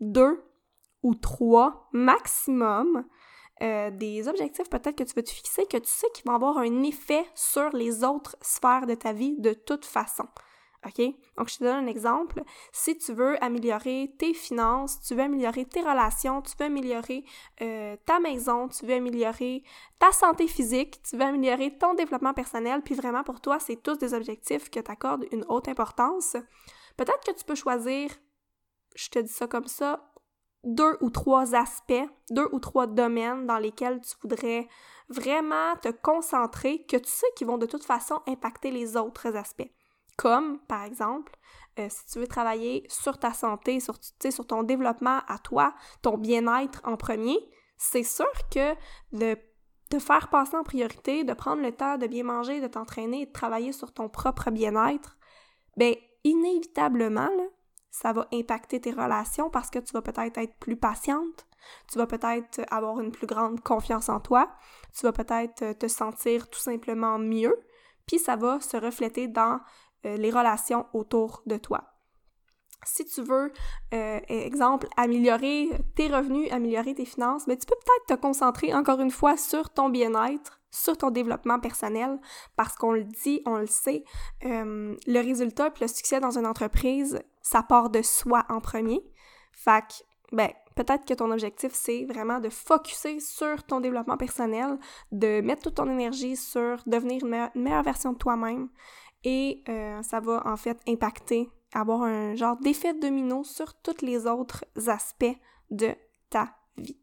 2 0.00 0.49
ou 1.02 1.14
trois 1.14 1.88
maximum 1.92 3.04
euh, 3.62 3.90
des 3.90 4.26
objectifs 4.26 4.70
peut-être 4.70 4.96
que 4.96 5.04
tu 5.04 5.12
veux 5.14 5.22
te 5.22 5.30
fixer, 5.30 5.66
que 5.66 5.76
tu 5.76 5.88
sais 5.88 6.06
qu'ils 6.14 6.24
vont 6.24 6.34
avoir 6.34 6.58
un 6.58 6.82
effet 6.82 7.26
sur 7.34 7.68
les 7.70 8.04
autres 8.04 8.36
sphères 8.40 8.86
de 8.86 8.94
ta 8.94 9.12
vie 9.12 9.36
de 9.38 9.52
toute 9.52 9.84
façon. 9.84 10.24
OK? 10.86 11.14
Donc, 11.36 11.48
je 11.50 11.58
te 11.58 11.64
donne 11.64 11.84
un 11.84 11.86
exemple. 11.86 12.42
Si 12.72 12.96
tu 12.96 13.12
veux 13.12 13.42
améliorer 13.44 14.14
tes 14.18 14.32
finances, 14.32 15.00
tu 15.00 15.14
veux 15.14 15.22
améliorer 15.22 15.66
tes 15.66 15.82
relations, 15.82 16.40
tu 16.40 16.52
veux 16.58 16.66
améliorer 16.66 17.24
euh, 17.60 17.96
ta 18.06 18.18
maison, 18.18 18.68
tu 18.68 18.86
veux 18.86 18.94
améliorer 18.94 19.62
ta 19.98 20.10
santé 20.12 20.48
physique, 20.48 21.02
tu 21.02 21.16
veux 21.16 21.24
améliorer 21.24 21.76
ton 21.76 21.92
développement 21.94 22.32
personnel, 22.32 22.80
puis 22.82 22.94
vraiment 22.94 23.24
pour 23.24 23.40
toi, 23.40 23.58
c'est 23.58 23.76
tous 23.76 23.98
des 23.98 24.14
objectifs 24.14 24.70
que 24.70 24.80
tu 24.80 24.90
accordes 24.90 25.26
une 25.32 25.44
haute 25.48 25.68
importance, 25.68 26.34
peut-être 26.96 27.26
que 27.26 27.38
tu 27.38 27.44
peux 27.44 27.54
choisir, 27.54 28.10
je 28.96 29.10
te 29.10 29.18
dis 29.18 29.32
ça 29.32 29.46
comme 29.46 29.66
ça, 29.66 30.09
deux 30.64 30.96
ou 31.00 31.10
trois 31.10 31.54
aspects, 31.54 32.08
deux 32.30 32.48
ou 32.52 32.58
trois 32.58 32.86
domaines 32.86 33.46
dans 33.46 33.58
lesquels 33.58 34.00
tu 34.00 34.14
voudrais 34.22 34.68
vraiment 35.08 35.76
te 35.82 35.88
concentrer, 35.88 36.84
que 36.86 36.96
tu 36.96 37.10
sais 37.10 37.26
qui 37.36 37.44
vont 37.44 37.58
de 37.58 37.66
toute 37.66 37.84
façon 37.84 38.20
impacter 38.26 38.70
les 38.70 38.96
autres 38.96 39.36
aspects. 39.36 39.70
Comme, 40.16 40.58
par 40.68 40.84
exemple, 40.84 41.32
euh, 41.78 41.88
si 41.88 42.06
tu 42.06 42.18
veux 42.18 42.26
travailler 42.26 42.84
sur 42.88 43.18
ta 43.18 43.32
santé, 43.32 43.80
sur, 43.80 43.96
sur 44.30 44.46
ton 44.46 44.62
développement 44.62 45.20
à 45.28 45.38
toi, 45.38 45.74
ton 46.02 46.18
bien-être 46.18 46.82
en 46.84 46.96
premier, 46.96 47.38
c'est 47.78 48.02
sûr 48.02 48.30
que 48.52 48.74
de 49.12 49.38
te 49.88 49.98
faire 49.98 50.28
passer 50.28 50.56
en 50.56 50.62
priorité, 50.62 51.24
de 51.24 51.32
prendre 51.32 51.62
le 51.62 51.72
temps 51.72 51.96
de 51.96 52.06
bien 52.06 52.22
manger, 52.22 52.60
de 52.60 52.68
t'entraîner 52.68 53.22
et 53.22 53.26
de 53.26 53.32
travailler 53.32 53.72
sur 53.72 53.92
ton 53.92 54.08
propre 54.08 54.50
bien-être, 54.50 55.16
ben 55.76 55.94
inévitablement, 56.22 57.30
ça 57.90 58.12
va 58.12 58.26
impacter 58.32 58.80
tes 58.80 58.92
relations 58.92 59.50
parce 59.50 59.70
que 59.70 59.78
tu 59.78 59.92
vas 59.92 60.02
peut-être 60.02 60.38
être 60.38 60.56
plus 60.58 60.76
patiente, 60.76 61.46
tu 61.90 61.98
vas 61.98 62.06
peut-être 62.06 62.60
avoir 62.70 63.00
une 63.00 63.12
plus 63.12 63.26
grande 63.26 63.60
confiance 63.60 64.08
en 64.08 64.20
toi, 64.20 64.50
tu 64.96 65.06
vas 65.06 65.12
peut-être 65.12 65.78
te 65.78 65.88
sentir 65.88 66.48
tout 66.48 66.60
simplement 66.60 67.18
mieux, 67.18 67.56
puis 68.06 68.18
ça 68.18 68.36
va 68.36 68.60
se 68.60 68.76
refléter 68.76 69.28
dans 69.28 69.60
euh, 70.06 70.16
les 70.16 70.30
relations 70.30 70.86
autour 70.92 71.42
de 71.46 71.56
toi. 71.56 71.84
Si 72.84 73.04
tu 73.04 73.22
veux, 73.22 73.52
euh, 73.92 74.20
exemple, 74.28 74.88
améliorer 74.96 75.68
tes 75.96 76.08
revenus, 76.08 76.50
améliorer 76.50 76.94
tes 76.94 77.04
finances, 77.04 77.46
mais 77.46 77.56
ben, 77.56 77.60
tu 77.60 77.66
peux 77.66 77.74
peut-être 77.74 78.16
te 78.16 78.22
concentrer 78.22 78.72
encore 78.72 79.00
une 79.00 79.10
fois 79.10 79.36
sur 79.36 79.68
ton 79.70 79.90
bien-être, 79.90 80.59
sur 80.70 80.96
ton 80.96 81.10
développement 81.10 81.58
personnel, 81.58 82.18
parce 82.56 82.76
qu'on 82.76 82.92
le 82.92 83.04
dit, 83.04 83.42
on 83.46 83.56
le 83.56 83.66
sait, 83.66 84.04
euh, 84.44 84.96
le 85.06 85.18
résultat 85.18 85.70
puis 85.70 85.84
le 85.84 85.88
succès 85.88 86.20
dans 86.20 86.38
une 86.38 86.46
entreprise, 86.46 87.20
ça 87.42 87.62
part 87.62 87.90
de 87.90 88.02
soi 88.02 88.44
en 88.48 88.60
premier. 88.60 89.02
Fait 89.52 89.82
que, 89.82 90.36
ben, 90.36 90.50
peut-être 90.76 91.04
que 91.04 91.14
ton 91.14 91.30
objectif, 91.30 91.72
c'est 91.74 92.04
vraiment 92.04 92.40
de 92.40 92.48
focuser 92.48 93.20
sur 93.20 93.62
ton 93.64 93.80
développement 93.80 94.16
personnel, 94.16 94.78
de 95.12 95.40
mettre 95.40 95.62
toute 95.62 95.74
ton 95.74 95.90
énergie 95.90 96.36
sur 96.36 96.82
devenir 96.86 97.24
une 97.24 97.50
meilleure 97.54 97.82
version 97.82 98.12
de 98.12 98.18
toi-même 98.18 98.68
et 99.24 99.62
euh, 99.68 100.02
ça 100.02 100.20
va 100.20 100.42
en 100.46 100.56
fait 100.56 100.78
impacter, 100.88 101.50
avoir 101.72 102.02
un 102.02 102.34
genre 102.34 102.56
d'effet 102.56 102.94
domino 102.94 103.44
sur 103.44 103.74
tous 103.82 104.02
les 104.02 104.26
autres 104.26 104.64
aspects 104.86 105.36
de 105.70 105.94
ta 106.30 106.54
vie. 106.76 106.98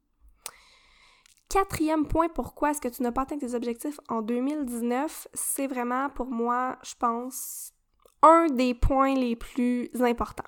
Quatrième 1.50 2.06
point, 2.08 2.28
pourquoi 2.30 2.72
est-ce 2.72 2.82
que 2.82 2.88
tu 2.88 3.02
n'as 3.04 3.12
pas 3.12 3.22
atteint 3.22 3.38
tes 3.38 3.54
objectifs 3.54 4.00
en 4.10 4.22
2019? 4.22 5.28
C'est 5.34 5.68
vraiment 5.68 6.10
pour 6.10 6.28
moi, 6.28 6.78
je 6.84 6.94
pense, 7.00 7.74
un 8.22 8.48
des 8.48 8.74
points 8.74 9.16
les 9.16 9.36
plus 9.36 9.90
importants. 10.02 10.44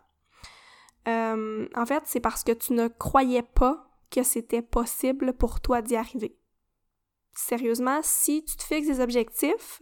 Euh, 1.08 1.68
en 1.76 1.86
fait, 1.86 2.04
c'est 2.06 2.20
parce 2.20 2.44
que 2.44 2.52
tu 2.52 2.74
ne 2.74 2.88
croyais 2.88 3.44
pas 3.44 3.90
que 4.12 4.24
c'était 4.24 4.62
possible 4.62 5.34
pour 5.34 5.62
toi 5.62 5.82
d'y 5.82 5.96
arriver. 5.96 6.38
Sérieusement, 7.34 8.00
si 8.04 8.44
tu 8.44 8.58
te 8.58 8.64
fixes 8.64 8.88
des 8.88 9.00
objectifs, 9.00 9.82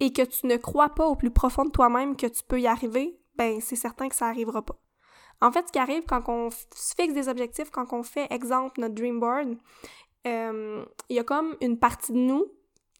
et 0.00 0.12
que 0.12 0.22
tu 0.22 0.46
ne 0.46 0.56
crois 0.56 0.90
pas 0.90 1.06
au 1.06 1.16
plus 1.16 1.30
profond 1.30 1.64
de 1.64 1.70
toi-même 1.70 2.16
que 2.16 2.26
tu 2.26 2.42
peux 2.46 2.60
y 2.60 2.66
arriver, 2.66 3.18
ben 3.36 3.60
c'est 3.60 3.76
certain 3.76 4.08
que 4.08 4.14
ça 4.14 4.26
arrivera 4.26 4.62
pas. 4.62 4.76
En 5.40 5.52
fait, 5.52 5.66
ce 5.68 5.72
qui 5.72 5.78
arrive 5.78 6.04
quand 6.04 6.28
on 6.28 6.50
se 6.50 6.94
fixe 6.96 7.14
des 7.14 7.28
objectifs, 7.28 7.70
quand 7.70 7.92
on 7.92 8.02
fait, 8.02 8.26
exemple, 8.32 8.80
notre 8.80 8.94
dream 8.94 9.20
board, 9.20 9.56
euh, 10.26 10.84
il 11.08 11.16
y 11.16 11.18
a 11.18 11.24
comme 11.24 11.56
une 11.60 11.78
partie 11.78 12.12
de 12.12 12.18
nous 12.18 12.46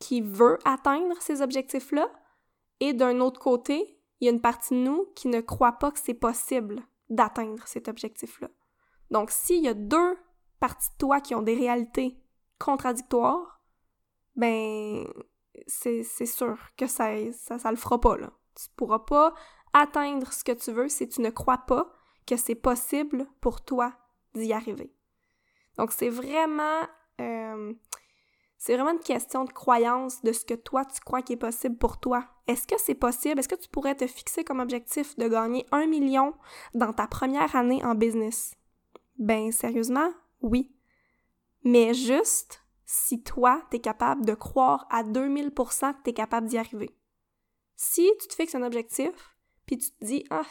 qui 0.00 0.20
veut 0.20 0.58
atteindre 0.64 1.20
ces 1.20 1.42
objectifs-là, 1.42 2.10
et 2.80 2.92
d'un 2.92 3.20
autre 3.20 3.40
côté, 3.40 3.98
il 4.20 4.26
y 4.26 4.28
a 4.28 4.32
une 4.32 4.40
partie 4.40 4.74
de 4.74 4.80
nous 4.80 5.06
qui 5.16 5.28
ne 5.28 5.40
croit 5.40 5.72
pas 5.72 5.90
que 5.90 5.98
c'est 5.98 6.14
possible 6.14 6.82
d'atteindre 7.08 7.66
cet 7.66 7.88
objectif-là. 7.88 8.48
Donc, 9.10 9.30
s'il 9.30 9.62
y 9.62 9.68
a 9.68 9.74
deux 9.74 10.16
parties 10.60 10.90
de 10.90 10.96
toi 10.98 11.20
qui 11.20 11.34
ont 11.34 11.42
des 11.42 11.56
réalités 11.56 12.20
contradictoires, 12.58 13.60
ben, 14.36 15.06
c'est 15.66 16.04
sûr 16.26 16.58
que 16.76 16.86
ça, 16.86 17.10
ça, 17.32 17.58
ça 17.58 17.70
le 17.70 17.76
fera 17.76 18.00
pas, 18.00 18.16
là. 18.16 18.32
Tu 18.54 18.68
pourras 18.76 19.00
pas 19.00 19.34
atteindre 19.72 20.32
ce 20.32 20.44
que 20.44 20.52
tu 20.52 20.72
veux 20.72 20.88
si 20.88 21.08
tu 21.08 21.20
ne 21.20 21.30
crois 21.30 21.58
pas 21.58 21.92
que 22.26 22.36
c'est 22.36 22.54
possible 22.54 23.26
pour 23.40 23.64
toi 23.64 23.94
d'y 24.34 24.52
arriver. 24.52 24.92
Donc, 25.76 25.92
c'est 25.92 26.10
vraiment... 26.10 26.82
Euh, 27.20 27.72
c'est 28.58 28.74
vraiment 28.74 28.90
une 28.90 28.98
question 28.98 29.44
de 29.44 29.52
croyance 29.52 30.22
de 30.22 30.32
ce 30.32 30.44
que 30.44 30.54
toi, 30.54 30.84
tu 30.84 31.00
crois 31.00 31.22
qui 31.22 31.34
est 31.34 31.36
possible 31.36 31.76
pour 31.76 32.00
toi. 32.00 32.26
Est-ce 32.48 32.66
que 32.66 32.78
c'est 32.78 32.96
possible? 32.96 33.38
Est-ce 33.38 33.48
que 33.48 33.54
tu 33.54 33.68
pourrais 33.68 33.94
te 33.94 34.06
fixer 34.06 34.42
comme 34.42 34.58
objectif 34.58 35.16
de 35.16 35.28
gagner 35.28 35.64
un 35.70 35.86
million 35.86 36.34
dans 36.74 36.92
ta 36.92 37.06
première 37.06 37.54
année 37.54 37.84
en 37.84 37.94
business? 37.94 38.54
Ben, 39.16 39.52
sérieusement, 39.52 40.10
oui. 40.42 40.74
Mais 41.62 41.94
juste 41.94 42.64
si 42.84 43.22
toi, 43.22 43.62
tu 43.70 43.76
es 43.76 43.80
capable 43.80 44.24
de 44.24 44.34
croire 44.34 44.86
à 44.90 45.04
2000% 45.04 45.92
que 45.92 46.02
tu 46.02 46.10
es 46.10 46.14
capable 46.14 46.48
d'y 46.48 46.58
arriver. 46.58 46.96
Si 47.76 48.10
tu 48.20 48.28
te 48.28 48.34
fixes 48.34 48.54
un 48.54 48.62
objectif, 48.62 49.36
puis 49.66 49.78
tu 49.78 49.90
te 49.90 50.04
dis, 50.04 50.24
ah, 50.30 50.46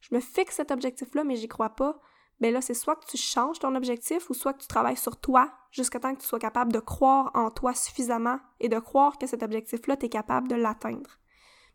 je 0.00 0.14
me 0.14 0.20
fixe 0.20 0.56
cet 0.56 0.70
objectif-là, 0.70 1.22
mais 1.22 1.36
j'y 1.36 1.46
crois 1.46 1.70
pas, 1.70 2.00
ben 2.40 2.52
là, 2.52 2.60
c'est 2.60 2.74
soit 2.74 2.96
que 2.96 3.06
tu 3.06 3.16
changes 3.16 3.58
ton 3.58 3.74
objectif 3.74 4.30
ou 4.30 4.34
soit 4.34 4.54
que 4.54 4.62
tu 4.62 4.68
travailles 4.68 4.96
sur 4.96 5.20
toi 5.20 5.52
jusqu'à 5.70 6.00
temps 6.00 6.14
que 6.14 6.20
tu 6.20 6.26
sois 6.26 6.38
capable 6.38 6.72
de 6.72 6.80
croire 6.80 7.30
en 7.34 7.50
toi 7.50 7.74
suffisamment 7.74 8.38
et 8.60 8.68
de 8.68 8.78
croire 8.78 9.18
que 9.18 9.26
cet 9.26 9.42
objectif-là, 9.42 9.96
tu 9.96 10.06
es 10.06 10.08
capable 10.08 10.48
de 10.48 10.54
l'atteindre. 10.54 11.18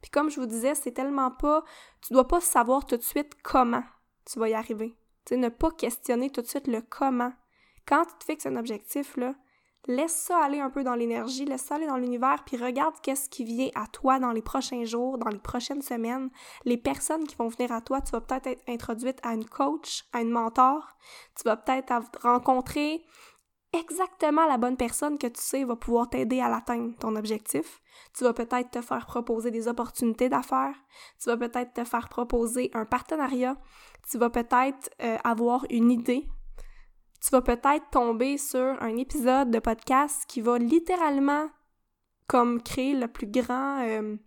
Puis 0.02 0.12
comme 0.12 0.30
je 0.30 0.40
vous 0.40 0.46
disais, 0.46 0.76
c'est 0.76 0.92
tellement 0.92 1.32
pas, 1.32 1.64
tu 2.02 2.14
dois 2.14 2.28
pas 2.28 2.42
savoir 2.42 2.86
tout 2.86 2.98
de 2.98 3.04
suite 3.04 3.34
comment 3.42 3.84
tu 4.26 4.40
vas 4.40 4.50
y 4.50 4.54
arriver. 4.54 4.98
Tu 5.26 5.36
sais, 5.36 5.38
ne 5.38 5.50
pas 5.50 5.72
questionner 5.72 6.30
tout 6.30 6.42
de 6.42 6.48
suite 6.48 6.68
le 6.68 6.82
comment. 6.82 7.34
Quand 7.86 8.04
tu 8.06 8.14
te 8.20 8.24
fixes 8.26 8.46
un 8.46 8.58
objectif, 8.58 9.16
là, 9.16 9.34
Laisse 9.88 10.16
ça 10.16 10.42
aller 10.42 10.62
un 10.62 10.70
peu 10.70 10.86
dans 10.86 10.96
l'énergie, 10.96 11.44
laisse 11.44 11.64
ça 11.64 11.76
aller 11.76 11.88
dans 11.88 11.98
l'univers, 11.98 12.46
puis 12.46 12.56
regarde 12.56 12.96
qu'est-ce 13.02 13.30
qui 13.30 13.44
vient 13.44 13.68
à 13.76 13.86
toi 13.88 14.18
dans 14.18 14.32
les 14.32 14.42
prochains 14.42 14.86
jours, 14.86 15.18
dans 15.18 15.28
les 15.28 15.40
prochaines 15.40 15.82
semaines. 15.82 16.30
Les 16.64 16.78
personnes 16.78 17.28
qui 17.28 17.36
vont 17.36 17.50
venir 17.50 17.70
à 17.74 17.82
toi, 17.82 18.00
tu 18.00 18.12
vas 18.12 18.22
peut-être 18.22 18.48
être 18.48 18.64
introduite 18.70 19.20
à 19.24 19.34
une 19.34 19.44
coach, 19.44 20.06
à 20.14 20.22
une 20.22 20.30
mentor. 20.30 20.96
Tu 21.36 21.44
vas 21.44 21.58
peut-être 21.58 21.94
rencontrer 22.22 23.04
exactement 23.74 24.46
la 24.46 24.58
bonne 24.58 24.78
personne 24.78 25.18
que 25.18 25.28
tu 25.28 25.42
sais 25.42 25.64
va 25.64 25.76
pouvoir 25.76 26.10
t'aider 26.10 26.40
à 26.40 26.50
l'atteindre 26.50 26.96
ton 26.98 27.16
objectif. 27.16 27.82
Tu 28.16 28.24
vas 28.24 28.34
peut-être 28.34 28.72
te 28.72 28.82
faire 28.82 29.06
proposer 29.06 29.52
des 29.52 29.68
opportunités 29.68 30.30
d'affaires. 30.30 30.76
Tu 31.22 31.30
vas 31.30 31.38
peut-être 31.38 31.74
te 31.74 31.84
faire 31.84 32.10
proposer 32.10 32.70
un 32.74 32.86
partenariat. 32.86 33.58
Tu 34.10 34.18
vas 34.18 34.30
peut-être 34.30 34.90
euh, 35.02 35.18
avoir 35.24 35.66
une 35.70 35.92
idée 35.92 36.28
tu 37.24 37.30
vas 37.30 37.42
peut-être 37.42 37.90
tomber 37.90 38.38
sur 38.38 38.76
un 38.82 38.98
épisode 38.98 39.50
de 39.50 39.60
podcast 39.60 40.26
qui 40.28 40.42
va 40.42 40.58
littéralement 40.58 41.48
comme 42.28 42.62
créer 42.62 42.96
le 42.96 43.08
plus 43.08 43.28
grand 43.28 43.80
euh, 43.88 44.18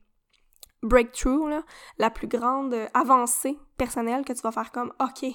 breakthrough, 0.83 1.63
la 1.99 2.09
plus 2.09 2.27
grande 2.27 2.73
euh, 2.73 2.87
avancée 2.95 3.59
personnelle 3.77 4.25
que 4.25 4.33
tu 4.33 4.41
vas 4.41 4.51
faire 4.51 4.73
comme 4.73 4.95
OK, 4.99 5.31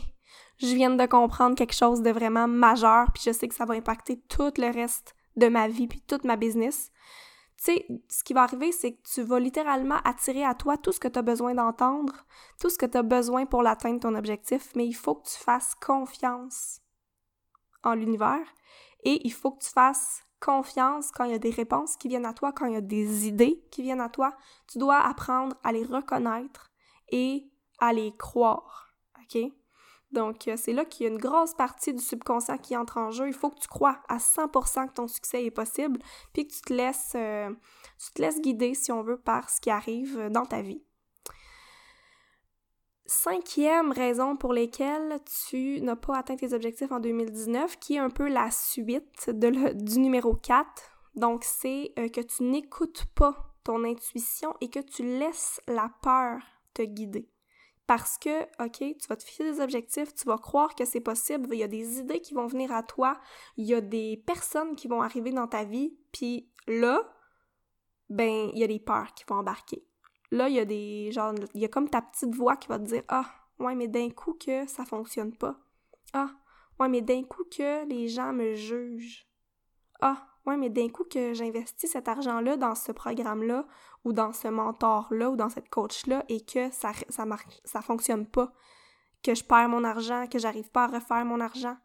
je 0.67 0.75
viens 0.75 0.91
de 0.91 1.05
comprendre 1.05 1.55
quelque 1.55 1.75
chose 1.75 2.01
de 2.01 2.11
vraiment 2.11 2.47
majeur, 2.47 3.11
puis 3.13 3.23
je 3.25 3.31
sais 3.31 3.47
que 3.47 3.55
ça 3.55 3.65
va 3.65 3.73
impacter 3.73 4.21
tout 4.29 4.51
le 4.57 4.71
reste 4.71 5.15
de 5.35 5.47
ma 5.47 5.67
vie, 5.67 5.87
puis 5.87 6.01
toute 6.01 6.23
ma 6.23 6.35
business. 6.35 6.91
Tu 7.57 7.65
sais, 7.65 7.87
ce 8.09 8.23
qui 8.23 8.33
va 8.33 8.43
arriver, 8.43 8.71
c'est 8.71 8.93
que 8.93 9.01
tu 9.03 9.21
vas 9.21 9.39
littéralement 9.39 9.99
attirer 10.03 10.43
à 10.43 10.55
toi 10.55 10.77
tout 10.77 10.91
ce 10.91 10.99
que 10.99 11.07
tu 11.07 11.19
as 11.19 11.23
besoin 11.23 11.53
d'entendre, 11.53 12.25
tout 12.59 12.69
ce 12.69 12.77
que 12.77 12.85
tu 12.85 12.97
as 12.97 13.03
besoin 13.03 13.45
pour 13.45 13.63
l'atteindre 13.63 13.99
ton 13.99 14.15
objectif, 14.15 14.71
mais 14.75 14.87
il 14.87 14.93
faut 14.93 15.15
que 15.15 15.29
tu 15.29 15.37
fasses 15.37 15.75
confiance 15.75 16.81
en 17.83 17.93
l'univers 17.93 18.45
et 19.03 19.25
il 19.25 19.33
faut 19.33 19.51
que 19.51 19.63
tu 19.63 19.69
fasses 19.69 20.23
confiance 20.39 21.11
quand 21.11 21.23
il 21.23 21.31
y 21.31 21.35
a 21.35 21.39
des 21.39 21.51
réponses 21.51 21.95
qui 21.97 22.07
viennent 22.07 22.25
à 22.25 22.33
toi, 22.33 22.51
quand 22.51 22.65
il 22.65 22.73
y 22.73 22.77
a 22.77 22.81
des 22.81 23.27
idées 23.27 23.63
qui 23.71 23.83
viennent 23.83 24.01
à 24.01 24.09
toi. 24.09 24.35
Tu 24.67 24.79
dois 24.79 24.99
apprendre 24.99 25.55
à 25.63 25.71
les 25.71 25.83
reconnaître 25.83 26.71
et 27.09 27.47
à 27.79 27.93
les 27.93 28.15
croire. 28.17 28.95
OK? 29.19 29.51
Donc, 30.11 30.47
euh, 30.47 30.55
c'est 30.57 30.73
là 30.73 30.83
qu'il 30.85 31.05
y 31.05 31.09
a 31.09 31.11
une 31.11 31.19
grosse 31.19 31.53
partie 31.53 31.93
du 31.93 32.03
subconscient 32.03 32.57
qui 32.57 32.75
entre 32.75 32.97
en 32.97 33.11
jeu. 33.11 33.27
Il 33.27 33.33
faut 33.33 33.49
que 33.49 33.59
tu 33.59 33.67
crois 33.67 33.99
à 34.09 34.17
100% 34.17 34.87
que 34.87 34.93
ton 34.93 35.07
succès 35.07 35.45
est 35.45 35.51
possible, 35.51 35.99
puis 36.33 36.47
que 36.47 36.53
tu 36.53 36.61
te 36.61 36.73
laisses, 36.73 37.13
euh, 37.15 37.49
tu 37.97 38.13
te 38.13 38.21
laisses 38.21 38.41
guider, 38.41 38.73
si 38.73 38.91
on 38.91 39.03
veut, 39.03 39.17
par 39.17 39.49
ce 39.49 39.61
qui 39.61 39.69
arrive 39.69 40.29
dans 40.29 40.45
ta 40.45 40.61
vie. 40.61 40.83
Cinquième 43.13 43.91
raison 43.91 44.37
pour 44.37 44.53
laquelle 44.53 45.19
tu 45.49 45.81
n'as 45.81 45.97
pas 45.97 46.17
atteint 46.17 46.37
tes 46.37 46.53
objectifs 46.53 46.93
en 46.93 47.01
2019, 47.01 47.77
qui 47.77 47.95
est 47.95 47.99
un 47.99 48.09
peu 48.09 48.29
la 48.29 48.49
suite 48.51 49.29
du 49.29 49.99
numéro 49.99 50.33
4. 50.33 50.65
Donc, 51.15 51.43
c'est 51.43 51.91
euh, 51.99 52.07
que 52.07 52.21
tu 52.21 52.43
n'écoutes 52.43 53.05
pas 53.13 53.53
ton 53.65 53.83
intuition 53.83 54.55
et 54.61 54.69
que 54.69 54.79
tu 54.79 55.03
laisses 55.03 55.59
la 55.67 55.91
peur 56.01 56.39
te 56.73 56.83
guider. 56.83 57.27
Parce 57.87 58.17
que, 58.17 58.43
OK, 58.63 58.77
tu 58.77 59.07
vas 59.09 59.15
te 59.15 59.23
fixer 59.23 59.43
des 59.43 59.59
objectifs, 59.59 60.13
tu 60.13 60.25
vas 60.25 60.37
croire 60.37 60.75
que 60.75 60.85
c'est 60.85 61.01
possible, 61.01 61.49
il 61.51 61.59
y 61.59 61.63
a 61.63 61.67
des 61.67 61.99
idées 61.99 62.21
qui 62.21 62.33
vont 62.33 62.47
venir 62.47 62.71
à 62.71 62.83
toi, 62.83 63.19
il 63.57 63.65
y 63.65 63.73
a 63.73 63.81
des 63.81 64.23
personnes 64.25 64.75
qui 64.75 64.87
vont 64.87 65.01
arriver 65.01 65.31
dans 65.31 65.47
ta 65.47 65.63
vie, 65.65 65.97
puis 66.11 66.49
là, 66.67 67.03
ben, 68.09 68.49
il 68.53 68.59
y 68.59 68.63
a 68.63 68.67
des 68.67 68.79
peurs 68.79 69.13
qui 69.13 69.25
vont 69.27 69.35
embarquer. 69.35 69.83
Là, 70.31 70.47
il 70.47 70.55
y 70.55 70.59
a 70.59 70.65
des. 70.65 71.11
Genre, 71.11 71.33
il 71.53 71.61
y 71.61 71.65
a 71.65 71.67
comme 71.67 71.89
ta 71.89 72.01
petite 72.01 72.33
voix 72.33 72.55
qui 72.55 72.69
va 72.69 72.79
te 72.79 72.85
dire 72.85 73.03
Ah, 73.09 73.25
ouais, 73.59 73.75
mais 73.75 73.89
d'un 73.89 74.09
coup 74.09 74.33
que 74.33 74.65
ça 74.67 74.85
fonctionne 74.85 75.35
pas. 75.35 75.59
Ah, 76.13 76.29
Ouais, 76.81 76.89
mais 76.89 77.01
d'un 77.01 77.21
coup 77.21 77.43
que 77.43 77.85
les 77.87 78.07
gens 78.07 78.33
me 78.33 78.55
jugent. 78.55 79.27
Ah, 80.01 80.27
ouais, 80.45 80.57
mais 80.57 80.69
d'un 80.69 80.89
coup 80.89 81.03
que 81.03 81.33
j'investis 81.33 81.91
cet 81.91 82.07
argent-là 82.07 82.57
dans 82.57 82.75
ce 82.75 82.91
programme-là, 82.91 83.65
ou 84.03 84.13
dans 84.13 84.33
ce 84.33 84.47
mentor-là, 84.47 85.29
ou 85.29 85.35
dans 85.35 85.49
cette 85.49 85.69
coach-là, 85.69 86.25
et 86.29 86.41
que 86.41 86.71
ça, 86.71 86.91
ça 87.09 87.25
marche, 87.25 87.61
ça 87.63 87.81
fonctionne 87.81 88.25
pas, 88.25 88.51
que 89.23 89.35
je 89.35 89.43
perds 89.43 89.69
mon 89.69 89.83
argent, 89.83 90.27
que 90.27 90.39
j'arrive 90.39 90.69
pas 90.71 90.85
à 90.85 90.87
refaire 90.87 91.25
mon 91.25 91.39
argent. 91.39 91.77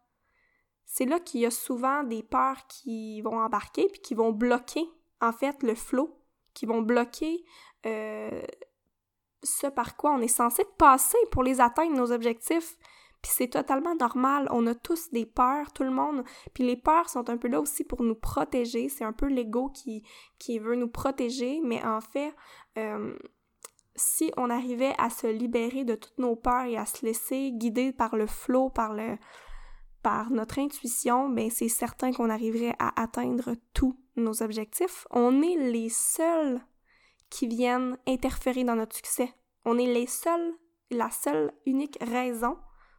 C'est 0.86 1.04
là 1.04 1.18
qu'il 1.18 1.40
y 1.40 1.46
a 1.46 1.50
souvent 1.50 2.04
des 2.04 2.22
peurs 2.22 2.66
qui 2.68 3.20
vont 3.22 3.38
embarquer, 3.38 3.88
puis 3.88 4.00
qui 4.00 4.14
vont 4.14 4.32
bloquer, 4.32 4.88
en 5.20 5.32
fait, 5.32 5.62
le 5.62 5.74
flot, 5.74 6.18
qui 6.54 6.64
vont 6.64 6.80
bloquer 6.80 7.44
euh, 7.84 8.42
ce 9.42 9.66
par 9.66 9.96
quoi 9.96 10.12
on 10.12 10.20
est 10.20 10.28
censé 10.28 10.64
passer 10.78 11.18
pour 11.30 11.42
les 11.42 11.60
atteindre, 11.60 11.94
nos 11.96 12.12
objectifs. 12.12 12.76
Puis 13.22 13.32
c'est 13.34 13.48
totalement 13.48 13.94
normal, 13.94 14.48
on 14.50 14.66
a 14.66 14.74
tous 14.74 15.10
des 15.10 15.26
peurs, 15.26 15.72
tout 15.72 15.82
le 15.82 15.90
monde. 15.90 16.22
Puis 16.54 16.64
les 16.64 16.76
peurs 16.76 17.08
sont 17.08 17.28
un 17.28 17.36
peu 17.36 17.48
là 17.48 17.60
aussi 17.60 17.84
pour 17.84 18.02
nous 18.02 18.14
protéger, 18.14 18.88
c'est 18.88 19.04
un 19.04 19.12
peu 19.12 19.26
l'ego 19.26 19.68
qui, 19.70 20.04
qui 20.38 20.58
veut 20.58 20.76
nous 20.76 20.88
protéger, 20.88 21.60
mais 21.64 21.82
en 21.82 22.00
fait, 22.00 22.34
euh, 22.78 23.16
si 23.96 24.32
on 24.36 24.50
arrivait 24.50 24.94
à 24.98 25.10
se 25.10 25.26
libérer 25.26 25.84
de 25.84 25.94
toutes 25.94 26.18
nos 26.18 26.36
peurs 26.36 26.66
et 26.66 26.76
à 26.76 26.86
se 26.86 27.04
laisser 27.04 27.52
guider 27.52 27.92
par 27.92 28.16
le 28.16 28.26
flot, 28.26 28.70
par 28.70 28.92
le 28.94 29.16
par 30.02 30.30
notre 30.30 30.60
intuition, 30.60 31.28
ben 31.28 31.50
c'est 31.50 31.68
certain 31.68 32.12
qu'on 32.12 32.30
arriverait 32.30 32.76
à 32.78 33.02
atteindre 33.02 33.56
tous 33.74 33.98
nos 34.14 34.40
objectifs. 34.40 35.04
On 35.10 35.42
est 35.42 35.56
les 35.56 35.88
seuls 35.88 36.60
qui 37.28 37.48
viennent 37.48 37.98
interférer 38.06 38.62
dans 38.62 38.76
notre 38.76 38.94
succès. 38.94 39.32
On 39.64 39.78
est 39.78 39.92
les 39.92 40.06
seuls, 40.06 40.54
la 40.92 41.10
seule 41.10 41.52
unique 41.66 41.98
raison 42.00 42.56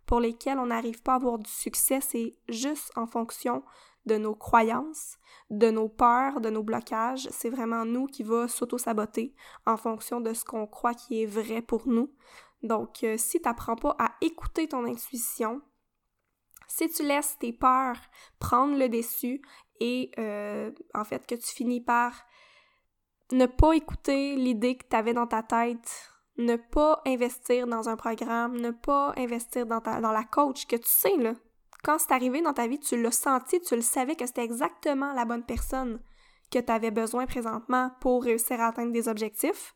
pour 0.07 0.19
lesquelles 0.19 0.57
on 0.57 0.67
n'arrive 0.67 1.03
pas 1.03 1.13
à 1.13 1.15
avoir 1.17 1.37
du 1.37 1.49
succès, 1.49 1.99
c'est 2.01 2.35
juste 2.49 2.91
en 2.95 3.05
fonction 3.05 3.61
de 4.05 4.15
nos 4.15 4.33
croyances, 4.33 5.17
de 5.49 5.69
nos 5.69 5.89
peurs, 5.89 6.41
de 6.41 6.49
nos 6.49 6.63
blocages. 6.63 7.27
C'est 7.29 7.49
vraiment 7.49 7.85
nous 7.85 8.07
qui 8.07 8.23
va 8.23 8.47
s'auto-saboter 8.47 9.35
en 9.65 9.77
fonction 9.77 10.21
de 10.21 10.33
ce 10.33 10.45
qu'on 10.45 10.65
croit 10.65 10.93
qui 10.93 11.21
est 11.21 11.25
vrai 11.25 11.61
pour 11.61 11.87
nous. 11.87 12.09
Donc, 12.63 13.03
euh, 13.03 13.17
si 13.17 13.39
tu 13.39 13.47
n'apprends 13.47 13.75
pas 13.75 13.95
à 13.99 14.13
écouter 14.21 14.67
ton 14.67 14.85
intuition, 14.85 15.61
si 16.67 16.89
tu 16.89 17.03
laisses 17.03 17.37
tes 17.37 17.53
peurs 17.53 17.99
prendre 18.39 18.77
le 18.77 18.89
dessus 18.89 19.41
et 19.79 20.11
euh, 20.17 20.71
en 20.95 21.03
fait 21.03 21.27
que 21.27 21.35
tu 21.35 21.47
finis 21.47 21.81
par 21.81 22.13
ne 23.31 23.45
pas 23.45 23.73
écouter 23.73 24.35
l'idée 24.37 24.77
que 24.77 24.85
tu 24.89 24.95
avais 24.95 25.13
dans 25.13 25.27
ta 25.27 25.43
tête, 25.43 26.09
ne 26.37 26.55
pas 26.55 27.01
investir 27.05 27.67
dans 27.67 27.89
un 27.89 27.95
programme, 27.95 28.57
ne 28.57 28.71
pas 28.71 29.13
investir 29.17 29.65
dans, 29.65 29.79
dans 29.79 30.11
la 30.11 30.23
coach 30.23 30.65
que 30.67 30.75
tu 30.75 30.89
sais, 30.89 31.15
là. 31.17 31.33
Quand 31.83 31.99
c'est 31.99 32.11
arrivé 32.11 32.41
dans 32.41 32.53
ta 32.53 32.67
vie, 32.67 32.79
tu 32.79 33.01
l'as 33.01 33.11
senti, 33.11 33.61
tu 33.61 33.75
le 33.75 33.81
savais 33.81 34.15
que 34.15 34.25
c'était 34.25 34.43
exactement 34.43 35.13
la 35.13 35.25
bonne 35.25 35.45
personne 35.45 36.01
que 36.51 36.59
tu 36.59 36.71
avais 36.71 36.91
besoin 36.91 37.25
présentement 37.25 37.91
pour 38.01 38.23
réussir 38.23 38.59
à 38.61 38.67
atteindre 38.67 38.91
des 38.91 39.07
objectifs. 39.07 39.75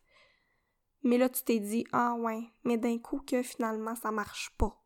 Mais 1.04 1.18
là, 1.18 1.28
tu 1.28 1.42
t'es 1.42 1.58
dit, 1.58 1.84
ah 1.92 2.14
ouais, 2.14 2.42
mais 2.64 2.78
d'un 2.78 2.98
coup 2.98 3.20
que 3.26 3.42
finalement 3.42 3.94
ça 3.94 4.10
marche 4.10 4.54
pas. 4.56 4.78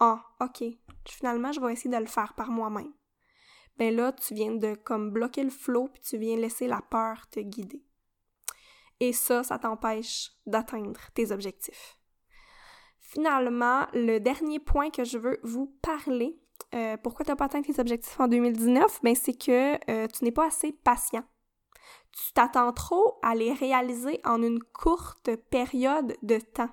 Ah, 0.00 0.24
ok, 0.40 0.64
finalement 1.06 1.52
je 1.52 1.60
vais 1.60 1.72
essayer 1.72 1.94
de 1.94 2.00
le 2.00 2.06
faire 2.06 2.34
par 2.34 2.50
moi-même. 2.50 2.92
Ben 3.76 3.94
là, 3.94 4.12
tu 4.12 4.34
viens 4.34 4.54
de 4.54 4.74
comme 4.74 5.10
bloquer 5.10 5.42
le 5.42 5.50
flot 5.50 5.88
puis 5.92 6.02
tu 6.02 6.18
viens 6.18 6.36
laisser 6.36 6.66
la 6.66 6.80
peur 6.80 7.28
te 7.30 7.40
guider. 7.40 7.82
Et 9.00 9.12
ça, 9.12 9.42
ça 9.42 9.58
t'empêche 9.58 10.30
d'atteindre 10.46 11.00
tes 11.14 11.32
objectifs. 11.32 11.98
Finalement, 13.00 13.86
le 13.92 14.18
dernier 14.18 14.60
point 14.60 14.90
que 14.90 15.02
je 15.04 15.18
veux 15.18 15.40
vous 15.42 15.74
parler, 15.82 16.38
euh, 16.74 16.96
pourquoi 16.98 17.24
tu 17.24 17.32
n'as 17.32 17.36
pas 17.36 17.46
atteint 17.46 17.62
tes 17.62 17.80
objectifs 17.80 18.20
en 18.20 18.28
2019, 18.28 19.00
ben 19.02 19.14
c'est 19.16 19.36
que 19.36 19.74
euh, 19.90 20.06
tu 20.06 20.22
n'es 20.22 20.30
pas 20.30 20.46
assez 20.46 20.70
patient. 20.72 21.24
Tu 22.12 22.32
t'attends 22.34 22.72
trop 22.72 23.18
à 23.22 23.34
les 23.34 23.52
réaliser 23.52 24.20
en 24.24 24.42
une 24.42 24.62
courte 24.62 25.34
période 25.50 26.16
de 26.22 26.38
temps. 26.38 26.70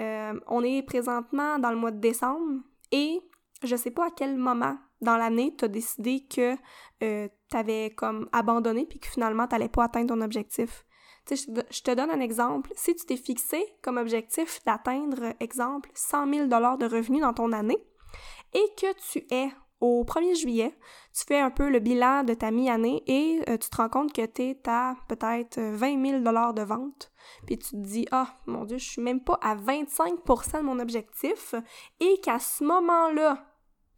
Euh, 0.00 0.40
on 0.46 0.62
est 0.62 0.82
présentement 0.82 1.58
dans 1.58 1.70
le 1.70 1.76
mois 1.76 1.90
de 1.90 2.00
décembre 2.00 2.62
et 2.90 3.20
je 3.62 3.76
sais 3.76 3.90
pas 3.90 4.06
à 4.06 4.10
quel 4.10 4.36
moment 4.36 4.78
dans 5.02 5.16
l'année 5.16 5.54
tu 5.56 5.66
as 5.66 5.68
décidé 5.68 6.26
que 6.26 6.56
tu 7.00 7.56
avais 7.56 7.90
comme 7.94 8.28
abandonné 8.32 8.86
puis 8.86 8.98
que 8.98 9.08
finalement 9.08 9.46
tu 9.46 9.54
n'allais 9.54 9.68
pas 9.68 9.84
atteindre 9.84 10.14
ton 10.14 10.20
objectif 10.22 10.84
je 11.30 11.82
te 11.82 11.94
donne 11.94 12.10
un 12.10 12.20
exemple. 12.20 12.70
Si 12.76 12.94
tu 12.94 13.06
t'es 13.06 13.16
fixé 13.16 13.64
comme 13.82 13.96
objectif 13.96 14.60
d'atteindre, 14.64 15.34
exemple, 15.40 15.90
100 15.94 16.32
000 16.32 16.46
de 16.46 16.86
revenus 16.86 17.22
dans 17.22 17.34
ton 17.34 17.52
année 17.52 17.78
et 18.52 18.64
que 18.76 18.92
tu 19.10 19.26
es 19.30 19.50
au 19.80 20.04
1er 20.04 20.38
juillet, 20.38 20.76
tu 21.12 21.24
fais 21.26 21.40
un 21.40 21.50
peu 21.50 21.68
le 21.68 21.78
bilan 21.78 22.24
de 22.24 22.34
ta 22.34 22.50
mi-année 22.50 23.02
et 23.06 23.40
euh, 23.48 23.58
tu 23.58 23.68
te 23.68 23.76
rends 23.76 23.88
compte 23.88 24.12
que 24.12 24.24
tu 24.24 24.56
à 24.66 24.94
peut-être 25.08 25.60
20 25.60 26.20
000 26.22 26.52
de 26.52 26.62
vente. 26.62 27.12
Puis 27.46 27.58
tu 27.58 27.70
te 27.70 27.76
dis, 27.76 28.06
ah, 28.10 28.28
mon 28.46 28.64
Dieu, 28.64 28.78
je 28.78 28.88
suis 28.88 29.02
même 29.02 29.20
pas 29.20 29.38
à 29.42 29.56
25% 29.56 30.58
de 30.58 30.62
mon 30.62 30.78
objectif 30.78 31.54
et 32.00 32.20
qu'à 32.22 32.38
ce 32.38 32.64
moment-là, 32.64 33.44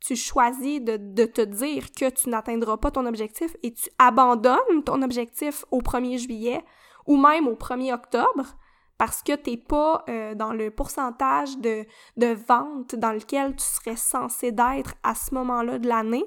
tu 0.00 0.16
choisis 0.16 0.80
de, 0.80 0.96
de, 0.96 1.24
te 1.24 1.40
dire 1.40 1.90
que 1.92 2.10
tu 2.10 2.28
n'atteindras 2.30 2.76
pas 2.76 2.90
ton 2.90 3.06
objectif 3.06 3.56
et 3.62 3.72
tu 3.72 3.88
abandonnes 3.98 4.84
ton 4.84 5.02
objectif 5.02 5.64
au 5.70 5.80
1er 5.80 6.18
juillet, 6.18 6.64
ou 7.06 7.16
même 7.16 7.46
au 7.46 7.54
1er 7.54 7.92
octobre 7.92 8.56
parce 8.98 9.22
que 9.22 9.34
tu 9.36 9.50
n'es 9.50 9.56
pas 9.56 10.04
euh, 10.08 10.34
dans 10.34 10.52
le 10.52 10.70
pourcentage 10.70 11.58
de, 11.58 11.84
de 12.16 12.28
vente 12.28 12.94
dans 12.94 13.12
lequel 13.12 13.54
tu 13.56 13.64
serais 13.64 13.96
censé 13.96 14.52
d'être 14.52 14.94
à 15.02 15.14
ce 15.14 15.34
moment-là 15.34 15.78
de 15.78 15.88
l'année, 15.88 16.24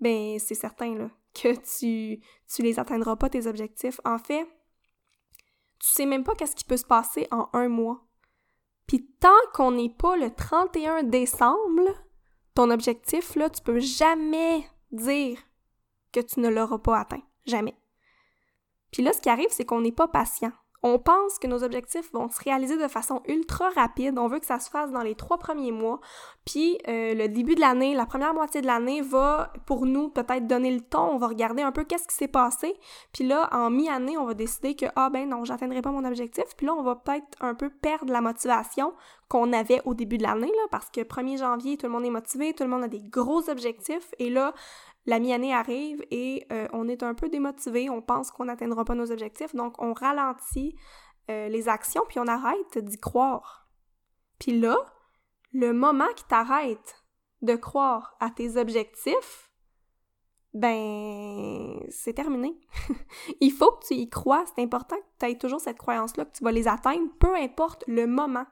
ben 0.00 0.38
c'est 0.38 0.54
certain 0.54 0.94
là, 0.94 1.10
que 1.34 1.54
tu 1.54 2.20
tu 2.48 2.62
les 2.62 2.78
atteindras 2.78 3.16
pas 3.16 3.30
tes 3.30 3.46
objectifs. 3.46 4.00
En 4.04 4.18
fait, 4.18 4.44
tu 5.78 5.88
sais 5.88 6.06
même 6.06 6.24
pas 6.24 6.34
qu'est-ce 6.34 6.56
qui 6.56 6.64
peut 6.64 6.76
se 6.76 6.84
passer 6.84 7.28
en 7.30 7.48
un 7.52 7.68
mois. 7.68 8.02
Puis 8.86 9.06
tant 9.20 9.28
qu'on 9.52 9.72
n'est 9.72 9.94
pas 9.94 10.16
le 10.16 10.30
31 10.30 11.04
décembre, 11.04 11.90
ton 12.54 12.70
objectif 12.70 13.34
là, 13.36 13.50
tu 13.50 13.62
peux 13.62 13.80
jamais 13.80 14.64
dire 14.90 15.38
que 16.12 16.20
tu 16.20 16.40
ne 16.40 16.48
l'auras 16.48 16.78
pas 16.78 16.98
atteint, 16.98 17.22
jamais. 17.46 17.76
Puis 18.96 19.04
là, 19.04 19.12
ce 19.12 19.20
qui 19.20 19.28
arrive, 19.28 19.48
c'est 19.50 19.66
qu'on 19.66 19.82
n'est 19.82 19.92
pas 19.92 20.08
patient. 20.08 20.52
On 20.82 20.98
pense 20.98 21.38
que 21.38 21.46
nos 21.46 21.62
objectifs 21.62 22.10
vont 22.14 22.30
se 22.30 22.42
réaliser 22.42 22.78
de 22.78 22.88
façon 22.88 23.20
ultra 23.28 23.68
rapide. 23.68 24.18
On 24.18 24.26
veut 24.26 24.38
que 24.38 24.46
ça 24.46 24.58
se 24.58 24.70
fasse 24.70 24.90
dans 24.90 25.02
les 25.02 25.14
trois 25.14 25.36
premiers 25.36 25.70
mois. 25.70 26.00
Puis 26.46 26.78
euh, 26.88 27.12
le 27.12 27.28
début 27.28 27.56
de 27.56 27.60
l'année, 27.60 27.94
la 27.94 28.06
première 28.06 28.32
moitié 28.32 28.62
de 28.62 28.66
l'année 28.66 29.02
va 29.02 29.52
pour 29.66 29.84
nous 29.84 30.08
peut-être 30.08 30.46
donner 30.46 30.70
le 30.70 30.80
ton. 30.80 31.10
On 31.10 31.18
va 31.18 31.26
regarder 31.26 31.60
un 31.60 31.72
peu 31.72 31.84
qu'est-ce 31.84 32.08
qui 32.08 32.14
s'est 32.14 32.26
passé. 32.26 32.74
Puis 33.12 33.26
là, 33.26 33.50
en 33.52 33.68
mi-année, 33.68 34.16
on 34.16 34.24
va 34.24 34.32
décider 34.32 34.74
que 34.74 34.86
ah 34.96 35.10
ben 35.10 35.28
non, 35.28 35.44
j'atteindrai 35.44 35.82
pas 35.82 35.90
mon 35.90 36.06
objectif. 36.06 36.44
Puis 36.56 36.66
là, 36.66 36.72
on 36.72 36.82
va 36.82 36.96
peut-être 36.96 37.36
un 37.42 37.54
peu 37.54 37.68
perdre 37.68 38.10
la 38.10 38.22
motivation 38.22 38.94
qu'on 39.28 39.52
avait 39.52 39.82
au 39.84 39.92
début 39.92 40.16
de 40.16 40.22
l'année 40.22 40.46
là, 40.46 40.68
parce 40.70 40.88
que 40.88 41.02
1er 41.02 41.36
janvier, 41.36 41.76
tout 41.76 41.84
le 41.84 41.92
monde 41.92 42.06
est 42.06 42.10
motivé, 42.10 42.54
tout 42.54 42.64
le 42.64 42.70
monde 42.70 42.84
a 42.84 42.88
des 42.88 43.02
gros 43.02 43.50
objectifs. 43.50 44.14
Et 44.18 44.30
là, 44.30 44.54
la 45.06 45.20
mi-année 45.20 45.54
arrive 45.54 46.04
et 46.10 46.46
euh, 46.52 46.66
on 46.72 46.88
est 46.88 47.02
un 47.02 47.14
peu 47.14 47.28
démotivé, 47.28 47.88
on 47.88 48.02
pense 48.02 48.30
qu'on 48.30 48.46
n'atteindra 48.46 48.84
pas 48.84 48.94
nos 48.94 49.12
objectifs, 49.12 49.54
donc 49.54 49.80
on 49.80 49.92
ralentit 49.92 50.76
euh, 51.30 51.48
les 51.48 51.68
actions 51.68 52.02
puis 52.08 52.18
on 52.18 52.26
arrête 52.26 52.78
d'y 52.78 52.98
croire. 52.98 53.68
Puis 54.38 54.58
là, 54.58 54.76
le 55.52 55.72
moment 55.72 56.08
qui 56.16 56.24
t'arrête 56.24 57.04
de 57.42 57.54
croire 57.54 58.16
à 58.20 58.30
tes 58.30 58.56
objectifs, 58.56 59.50
ben 60.54 61.80
c'est 61.90 62.14
terminé. 62.14 62.58
Il 63.40 63.52
faut 63.52 63.70
que 63.72 63.86
tu 63.86 63.94
y 63.94 64.08
crois, 64.08 64.44
c'est 64.46 64.62
important 64.62 64.96
que 64.96 65.02
tu 65.20 65.30
aies 65.30 65.38
toujours 65.38 65.60
cette 65.60 65.78
croyance-là 65.78 66.24
que 66.24 66.36
tu 66.36 66.42
vas 66.42 66.52
les 66.52 66.66
atteindre, 66.66 67.08
peu 67.20 67.34
importe 67.36 67.84
le 67.86 68.06
moment. 68.06 68.46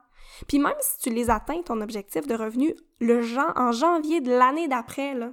Puis 0.46 0.58
même 0.58 0.74
si 0.80 0.98
tu 0.98 1.10
les 1.10 1.30
atteins, 1.30 1.62
ton 1.62 1.80
objectif 1.80 2.26
de 2.26 2.34
revenu, 2.34 2.74
le 3.00 3.20
en 3.58 3.72
janvier 3.72 4.20
de 4.20 4.30
l'année 4.30 4.68
d'après, 4.68 5.14
là, 5.14 5.32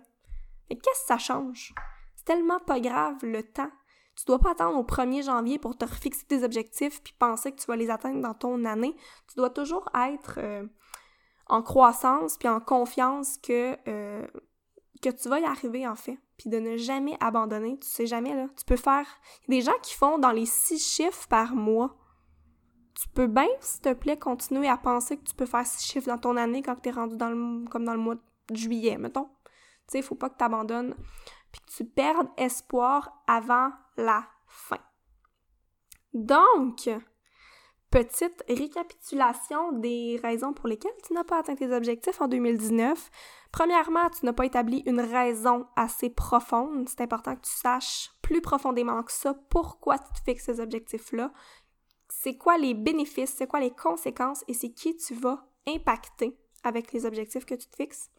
mais 0.72 0.78
qu'est-ce 0.78 1.02
que 1.02 1.08
ça 1.08 1.18
change? 1.18 1.74
C'est 2.16 2.24
tellement 2.24 2.60
pas 2.60 2.80
grave 2.80 3.18
le 3.24 3.44
temps. 3.44 3.70
Tu 4.16 4.24
dois 4.26 4.40
pas 4.40 4.52
attendre 4.52 4.78
au 4.78 4.84
1er 4.84 5.22
janvier 5.22 5.60
pour 5.60 5.78
te 5.78 5.84
refixer 5.84 6.26
tes 6.26 6.46
objectifs 6.46 7.04
puis 7.04 7.14
penser 7.20 7.52
que 7.52 7.60
tu 7.60 7.68
vas 7.68 7.76
les 7.76 7.90
atteindre 7.90 8.22
dans 8.22 8.34
ton 8.34 8.64
année. 8.64 8.96
Tu 9.28 9.36
dois 9.36 9.50
toujours 9.50 9.90
être 9.94 10.36
euh, 10.38 10.66
en 11.48 11.62
croissance 11.62 12.38
puis 12.38 12.48
en 12.48 12.62
confiance 12.62 13.38
que, 13.38 13.76
euh, 13.90 14.26
que 15.02 15.10
tu 15.10 15.28
vas 15.28 15.42
y 15.42 15.44
arriver 15.44 15.86
en 15.86 15.96
fait. 15.96 16.18
Puis 16.38 16.50
de 16.50 16.60
ne 16.60 16.78
jamais 16.78 17.18
abandonner. 17.20 17.78
Tu 17.80 17.90
sais 17.90 18.06
jamais 18.06 18.34
là. 18.34 18.48
Tu 18.58 18.64
peux 18.64 18.78
faire. 18.78 19.08
Il 19.48 19.54
y 19.54 19.58
a 19.58 19.60
des 19.60 19.66
gens 19.66 19.80
qui 19.84 19.94
font 19.94 20.20
dans 20.20 20.32
les 20.32 20.46
six 20.46 20.80
chiffres 20.80 21.28
par 21.28 21.54
mois. 21.54 21.98
Tu 22.96 23.10
peux 23.10 23.28
bien, 23.28 23.48
s'il 23.60 23.82
te 23.82 23.94
plaît, 23.94 24.18
continuer 24.18 24.70
à 24.70 24.78
penser 24.78 25.18
que 25.18 25.24
tu 25.24 25.36
peux 25.36 25.46
faire 25.46 25.68
six 25.68 25.86
chiffres 25.86 26.08
dans 26.08 26.18
ton 26.18 26.38
année 26.38 26.62
quand 26.62 26.78
tu 26.78 26.88
es 26.88 26.92
rendu 26.94 27.18
comme 27.18 27.84
dans 27.84 27.94
le 27.94 28.00
mois 28.00 28.16
de 28.16 28.56
juillet, 28.56 28.98
mettons. 28.98 29.28
Tu 29.92 29.98
sais, 29.98 30.02
faut 30.02 30.16
pas 30.16 30.30
que 30.30 30.38
tu 30.38 30.44
abandonnes 30.44 30.96
puis 31.52 31.62
que 31.62 31.72
tu 31.72 31.86
perdes 31.86 32.30
espoir 32.38 33.22
avant 33.28 33.72
la 33.98 34.26
fin. 34.48 34.80
Donc, 36.14 36.90
petite 37.90 38.44
récapitulation 38.48 39.74
des 39.74 40.20
raisons 40.24 40.54
pour 40.54 40.68
lesquelles 40.68 40.92
tu 41.06 41.14
n'as 41.14 41.26
pas 41.26 41.40
atteint 41.40 41.56
tes 41.56 41.74
objectifs 41.74 42.22
en 42.22 42.28
2019. 42.28 43.12
Premièrement, 43.52 44.10
tu 44.10 44.26
n'as 44.26 44.34
pas 44.34 44.46
établi 44.46 44.82
une 44.86 45.02
raison 45.02 45.68
assez 45.76 46.10
profonde. 46.10 46.88
C'est 46.88 47.02
important 47.02 47.36
que 47.36 47.42
tu 47.42 47.52
saches 47.52 48.12
plus 48.22 48.42
profondément 48.42 49.04
que 49.04 49.12
ça 49.12 49.34
pourquoi 49.50 50.00
tu 50.00 50.12
te 50.14 50.22
fixes 50.24 50.46
ces 50.46 50.62
objectifs-là. 50.62 51.34
C'est 52.08 52.38
quoi 52.38 52.58
les 52.58 52.74
bénéfices, 52.74 53.34
c'est 53.38 53.48
quoi 53.48 53.60
les 53.60 53.72
conséquences 53.72 54.44
et 54.48 54.54
c'est 54.54 54.72
qui 54.72 54.96
tu 54.96 55.14
vas 55.14 55.46
impacter 55.68 56.38
avec 56.64 56.94
les 56.94 57.06
objectifs 57.06 57.46
que 57.46 57.56
tu 57.56 57.68
te 57.68 57.76
fixes. 57.76 58.10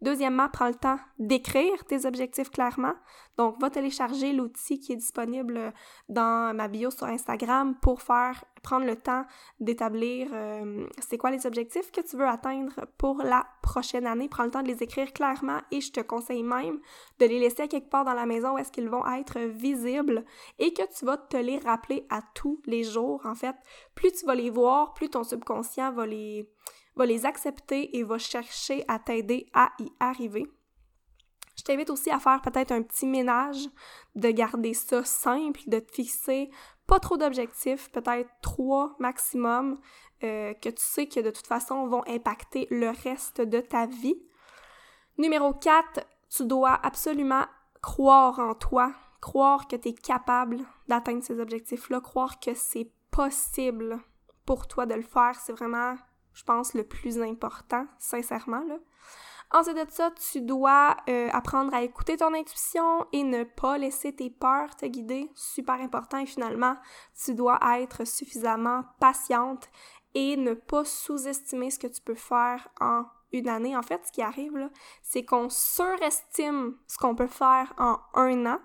Deuxièmement, 0.00 0.48
prends 0.48 0.68
le 0.68 0.74
temps 0.74 0.98
d'écrire 1.18 1.84
tes 1.84 2.06
objectifs 2.06 2.50
clairement. 2.50 2.94
Donc, 3.36 3.60
va 3.60 3.70
télécharger 3.70 4.32
l'outil 4.32 4.80
qui 4.80 4.92
est 4.92 4.96
disponible 4.96 5.72
dans 6.08 6.54
ma 6.54 6.68
bio 6.68 6.90
sur 6.90 7.06
Instagram 7.06 7.76
pour 7.80 8.02
faire 8.02 8.44
prendre 8.62 8.86
le 8.86 8.96
temps 8.96 9.24
d'établir 9.60 10.28
euh, 10.32 10.86
c'est 10.98 11.18
quoi 11.18 11.30
les 11.30 11.46
objectifs 11.46 11.90
que 11.90 12.00
tu 12.00 12.16
veux 12.16 12.26
atteindre 12.26 12.72
pour 12.96 13.18
la 13.18 13.46
prochaine 13.62 14.06
année. 14.06 14.28
Prends 14.28 14.44
le 14.44 14.50
temps 14.50 14.62
de 14.62 14.68
les 14.68 14.82
écrire 14.82 15.12
clairement 15.12 15.60
et 15.70 15.80
je 15.80 15.92
te 15.92 16.00
conseille 16.00 16.42
même 16.42 16.80
de 17.18 17.26
les 17.26 17.38
laisser 17.38 17.68
quelque 17.68 17.90
part 17.90 18.04
dans 18.04 18.14
la 18.14 18.26
maison 18.26 18.54
où 18.54 18.58
est-ce 18.58 18.72
qu'ils 18.72 18.88
vont 18.88 19.06
être 19.06 19.38
visibles 19.40 20.24
et 20.58 20.72
que 20.72 20.82
tu 20.96 21.04
vas 21.04 21.16
te 21.16 21.36
les 21.36 21.58
rappeler 21.58 22.06
à 22.10 22.22
tous 22.34 22.60
les 22.66 22.84
jours. 22.84 23.20
En 23.24 23.34
fait, 23.34 23.56
plus 23.94 24.12
tu 24.12 24.26
vas 24.26 24.34
les 24.34 24.50
voir, 24.50 24.94
plus 24.94 25.10
ton 25.10 25.24
subconscient 25.24 25.92
va 25.92 26.06
les 26.06 26.48
va 26.96 27.06
les 27.06 27.26
accepter 27.26 27.96
et 27.96 28.02
va 28.02 28.18
chercher 28.18 28.84
à 28.88 28.98
t'aider 28.98 29.46
à 29.52 29.72
y 29.78 29.90
arriver. 30.00 30.46
Je 31.56 31.64
t'invite 31.64 31.90
aussi 31.90 32.10
à 32.10 32.18
faire 32.18 32.40
peut-être 32.42 32.72
un 32.72 32.82
petit 32.82 33.06
ménage, 33.06 33.68
de 34.14 34.30
garder 34.30 34.74
ça 34.74 35.04
simple, 35.04 35.60
de 35.66 35.78
te 35.78 35.92
fixer 35.92 36.50
pas 36.86 36.98
trop 36.98 37.16
d'objectifs, 37.16 37.90
peut-être 37.90 38.28
trois 38.42 38.96
maximum, 38.98 39.80
euh, 40.24 40.54
que 40.54 40.68
tu 40.68 40.82
sais 40.82 41.06
que 41.06 41.20
de 41.20 41.30
toute 41.30 41.46
façon 41.46 41.86
vont 41.86 42.04
impacter 42.06 42.66
le 42.70 42.90
reste 42.90 43.40
de 43.40 43.60
ta 43.60 43.86
vie. 43.86 44.20
Numéro 45.18 45.52
4, 45.54 46.00
tu 46.30 46.44
dois 46.46 46.74
absolument 46.74 47.44
croire 47.80 48.38
en 48.38 48.54
toi, 48.54 48.92
croire 49.20 49.68
que 49.68 49.76
tu 49.76 49.88
es 49.88 49.94
capable 49.94 50.58
d'atteindre 50.88 51.22
ces 51.22 51.38
objectifs-là, 51.38 52.00
croire 52.00 52.40
que 52.40 52.54
c'est 52.54 52.90
possible 53.10 53.98
pour 54.44 54.66
toi 54.66 54.86
de 54.86 54.94
le 54.94 55.02
faire. 55.02 55.38
C'est 55.40 55.52
vraiment 55.52 55.96
je 56.34 56.44
pense, 56.44 56.74
le 56.74 56.84
plus 56.84 57.20
important, 57.20 57.86
sincèrement. 57.98 58.62
Là. 58.66 58.76
Ensuite 59.54 59.76
de 59.76 59.90
ça, 59.90 60.10
tu 60.30 60.40
dois 60.40 60.96
euh, 61.10 61.28
apprendre 61.30 61.74
à 61.74 61.82
écouter 61.82 62.16
ton 62.16 62.32
intuition 62.32 63.06
et 63.12 63.22
ne 63.22 63.44
pas 63.44 63.76
laisser 63.76 64.14
tes 64.14 64.30
peurs 64.30 64.74
te 64.76 64.86
guider. 64.86 65.30
Super 65.34 65.74
important. 65.74 66.18
Et 66.18 66.26
finalement, 66.26 66.76
tu 67.22 67.34
dois 67.34 67.58
être 67.78 68.06
suffisamment 68.06 68.84
patiente 68.98 69.68
et 70.14 70.36
ne 70.38 70.54
pas 70.54 70.84
sous-estimer 70.84 71.70
ce 71.70 71.78
que 71.78 71.86
tu 71.86 72.00
peux 72.00 72.14
faire 72.14 72.68
en 72.80 73.04
une 73.32 73.48
année. 73.48 73.76
En 73.76 73.82
fait, 73.82 74.00
ce 74.06 74.12
qui 74.12 74.22
arrive, 74.22 74.70
c'est 75.02 75.24
qu'on 75.24 75.50
surestime 75.50 76.76
ce 76.86 76.96
qu'on 76.96 77.14
peut 77.14 77.26
faire 77.26 77.74
en 77.76 77.98
un 78.14 78.46
an 78.46 78.60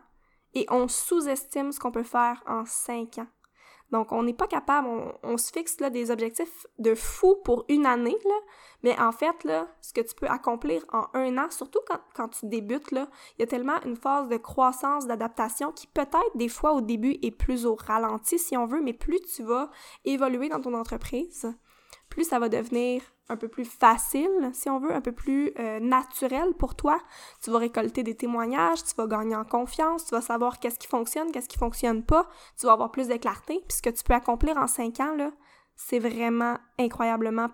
et 0.53 0.65
on 0.69 0.87
sous-estime 0.87 1.71
ce 1.73 1.79
qu'on 1.79 1.91
peut 1.91 2.03
faire 2.03 2.41
en 2.47 2.65
cinq 2.65 3.17
ans. 3.17 3.27
Donc, 3.91 4.11
on 4.11 4.23
n'est 4.23 4.33
pas 4.33 4.47
capable, 4.47 4.87
on, 5.23 5.37
se 5.37 5.51
fixe 5.51 5.77
des 5.77 6.11
objectifs 6.11 6.67
de 6.77 6.93
fou 6.93 7.37
pour 7.43 7.63
une 7.69 7.85
année, 7.85 8.17
mais 8.83 8.99
en 8.99 9.13
fait, 9.13 9.47
ce 9.81 9.93
que 9.93 10.01
tu 10.01 10.13
peux 10.13 10.27
accomplir 10.27 10.85
en 10.91 11.05
un 11.13 11.37
an, 11.37 11.49
surtout 11.49 11.79
quand, 11.87 11.99
quand 12.13 12.27
tu 12.27 12.47
débutes, 12.47 12.91
il 12.91 13.07
y 13.39 13.43
a 13.43 13.47
tellement 13.47 13.81
une 13.85 13.95
phase 13.95 14.27
de 14.27 14.37
croissance, 14.37 15.07
d'adaptation 15.07 15.71
qui 15.71 15.87
peut-être 15.87 16.35
des 16.35 16.49
fois 16.49 16.73
au 16.73 16.81
début 16.81 17.17
est 17.21 17.31
plus 17.31 17.65
au 17.65 17.75
ralenti 17.75 18.37
si 18.37 18.57
on 18.57 18.65
veut, 18.65 18.81
mais 18.81 18.93
plus 18.93 19.21
tu 19.21 19.43
vas 19.43 19.69
évoluer 20.03 20.49
dans 20.49 20.59
ton 20.59 20.73
entreprise, 20.73 21.47
plus 22.09 22.25
ça 22.25 22.39
va 22.39 22.49
devenir 22.49 23.01
un 23.29 23.37
peu 23.37 23.47
plus 23.47 23.65
facile, 23.65 24.49
si 24.53 24.69
on 24.69 24.79
veut, 24.79 24.93
un 24.93 25.01
peu 25.01 25.11
plus 25.11 25.51
euh, 25.59 25.79
naturel 25.79 26.53
pour 26.57 26.75
toi. 26.75 26.99
Tu 27.43 27.51
vas 27.51 27.59
récolter 27.59 28.03
des 28.03 28.15
témoignages, 28.15 28.83
tu 28.83 28.95
vas 28.95 29.07
gagner 29.07 29.35
en 29.35 29.43
confiance, 29.43 30.05
tu 30.05 30.11
vas 30.11 30.21
savoir 30.21 30.59
qu'est-ce 30.59 30.79
qui 30.79 30.87
fonctionne, 30.87 31.31
qu'est-ce 31.31 31.49
qui 31.49 31.57
fonctionne 31.57 32.03
pas, 32.03 32.27
tu 32.59 32.65
vas 32.65 32.73
avoir 32.73 32.91
plus 32.91 33.07
de 33.07 33.17
clarté. 33.17 33.59
Puis 33.67 33.77
ce 33.77 33.81
que 33.81 33.89
tu 33.89 34.03
peux 34.03 34.13
accomplir 34.13 34.57
en 34.57 34.67
cinq 34.67 34.99
ans, 34.99 35.15
là, 35.15 35.31
c'est 35.75 35.99
vraiment 35.99 36.57
incroyablement 36.79 37.49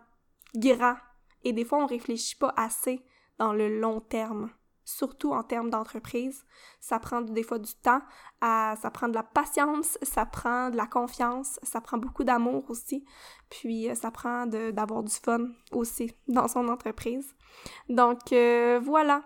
grand. 0.56 0.96
Et 1.44 1.54
des 1.54 1.66
fois, 1.66 1.80
on 1.80 1.88
réfléchit 1.88 2.36
pas 2.36 2.54
assez 2.56 3.04
dans 3.38 3.54
le 3.54 3.80
long 3.80 4.00
terme 4.00 4.52
surtout 4.86 5.32
en 5.32 5.44
termes 5.44 5.70
d'entreprise. 5.70 6.46
Ça 6.80 7.00
prend 7.00 7.22
des 7.22 7.44
fois 7.44 7.60
du 7.60 7.74
temps, 7.76 8.02
ça 8.42 8.92
prend 8.94 9.08
de 9.08 9.14
la 9.14 9.24
patience, 9.24 9.98
ça 10.02 10.26
prend 10.26 10.70
de 10.70 10.78
la 10.78 10.86
confiance, 10.86 11.60
ça 11.64 11.82
prend 11.82 11.98
beaucoup 11.98 12.24
d'amour 12.24 12.66
aussi, 12.70 13.06
puis 13.50 13.90
euh, 13.90 13.96
ça 13.96 14.12
prend 14.12 14.46
d'avoir 14.48 15.04
du 15.04 15.14
fun 15.14 15.48
aussi 15.72 16.12
dans 16.28 16.48
son 16.48 16.68
entreprise. 16.68 17.36
Donc 17.90 18.32
euh, 18.32 18.80
voilà, 18.84 19.24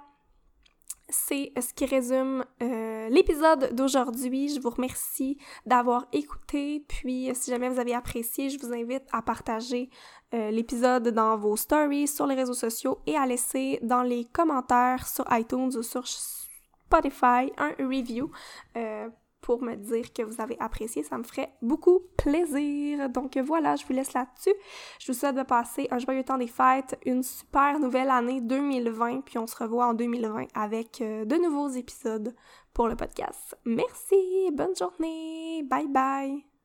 c'est 1.10 1.54
ce 1.60 1.74
qui 1.74 1.86
résume 1.86 2.43
euh, 2.62 3.10
l'épisode 3.10 3.74
d'aujourd'hui. 3.74 4.50
Je 4.50 4.60
vous 4.60 4.70
remercie 4.70 5.38
d'avoir 5.65 6.06
écouté. 6.12 6.84
Puis, 6.88 7.30
si 7.34 7.52
jamais 7.52 7.70
vous 7.70 7.80
avez 7.80 7.93
apprécié, 7.93 8.50
je 8.50 8.60
vous 8.60 8.74
invite 8.74 9.04
à 9.12 9.22
partager 9.22 9.89
euh, 10.34 10.52
l'épisode 10.52 11.08
dans 11.10 11.38
vos 11.38 11.56
stories, 11.56 12.08
sur 12.08 12.28
les 12.28 12.36
réseaux 12.36 12.54
sociaux 12.54 13.00
et 13.06 13.15
à 13.15 13.26
laisser 13.26 13.80
dans 13.82 14.04
les 14.04 14.26
commentaires 14.26 15.08
sur 15.08 15.26
iTunes 15.32 15.72
ou 15.78 15.84
sur 15.84 16.06
Spotify 16.06 17.52
un 17.58 17.72
review. 17.80 18.30
Euh, 18.76 19.10
pour 19.41 19.62
me 19.62 19.76
dire 19.76 20.12
que 20.13 20.23
vous 20.23 20.41
avez 20.41 20.58
apprécié. 20.60 21.04
Ça 21.04 21.17
me 21.17 21.23
ferait 21.23 21.54
beaucoup 21.62 22.02
plaisir. 22.17 23.10
Donc 23.10 23.38
voilà, 23.38 23.76
je 23.76 23.86
vous 23.86 23.93
laisse 23.93 24.13
là-dessus. 24.13 24.54
Je 25.00 25.12
vous 25.12 25.17
souhaite 25.17 25.36
de 25.36 25.43
passer 25.43 25.88
un 25.91 26.00
joyeux 26.00 26.23
temps 26.23 26.38
des 26.38 26.47
fêtes, 26.47 27.00
une 27.06 27.23
super 27.23 27.80
nouvelle 27.80 28.10
année 28.10 28.41
2020, 28.41 29.21
puis 29.21 29.38
on 29.38 29.47
se 29.47 29.56
revoit 29.56 29.88
en 29.88 29.93
2020 29.93 30.47
avec 30.54 31.02
euh, 31.02 31.26
de 31.26 31.36
nouveaux 31.36 31.69
épisodes 31.69 32.36
pour 32.73 32.88
le 32.88 32.95
podcast. 32.95 33.58
Merci, 33.65 34.52
bonne 34.54 34.76
journée, 34.76 35.63
bye 35.63 35.88
bye. 35.88 36.57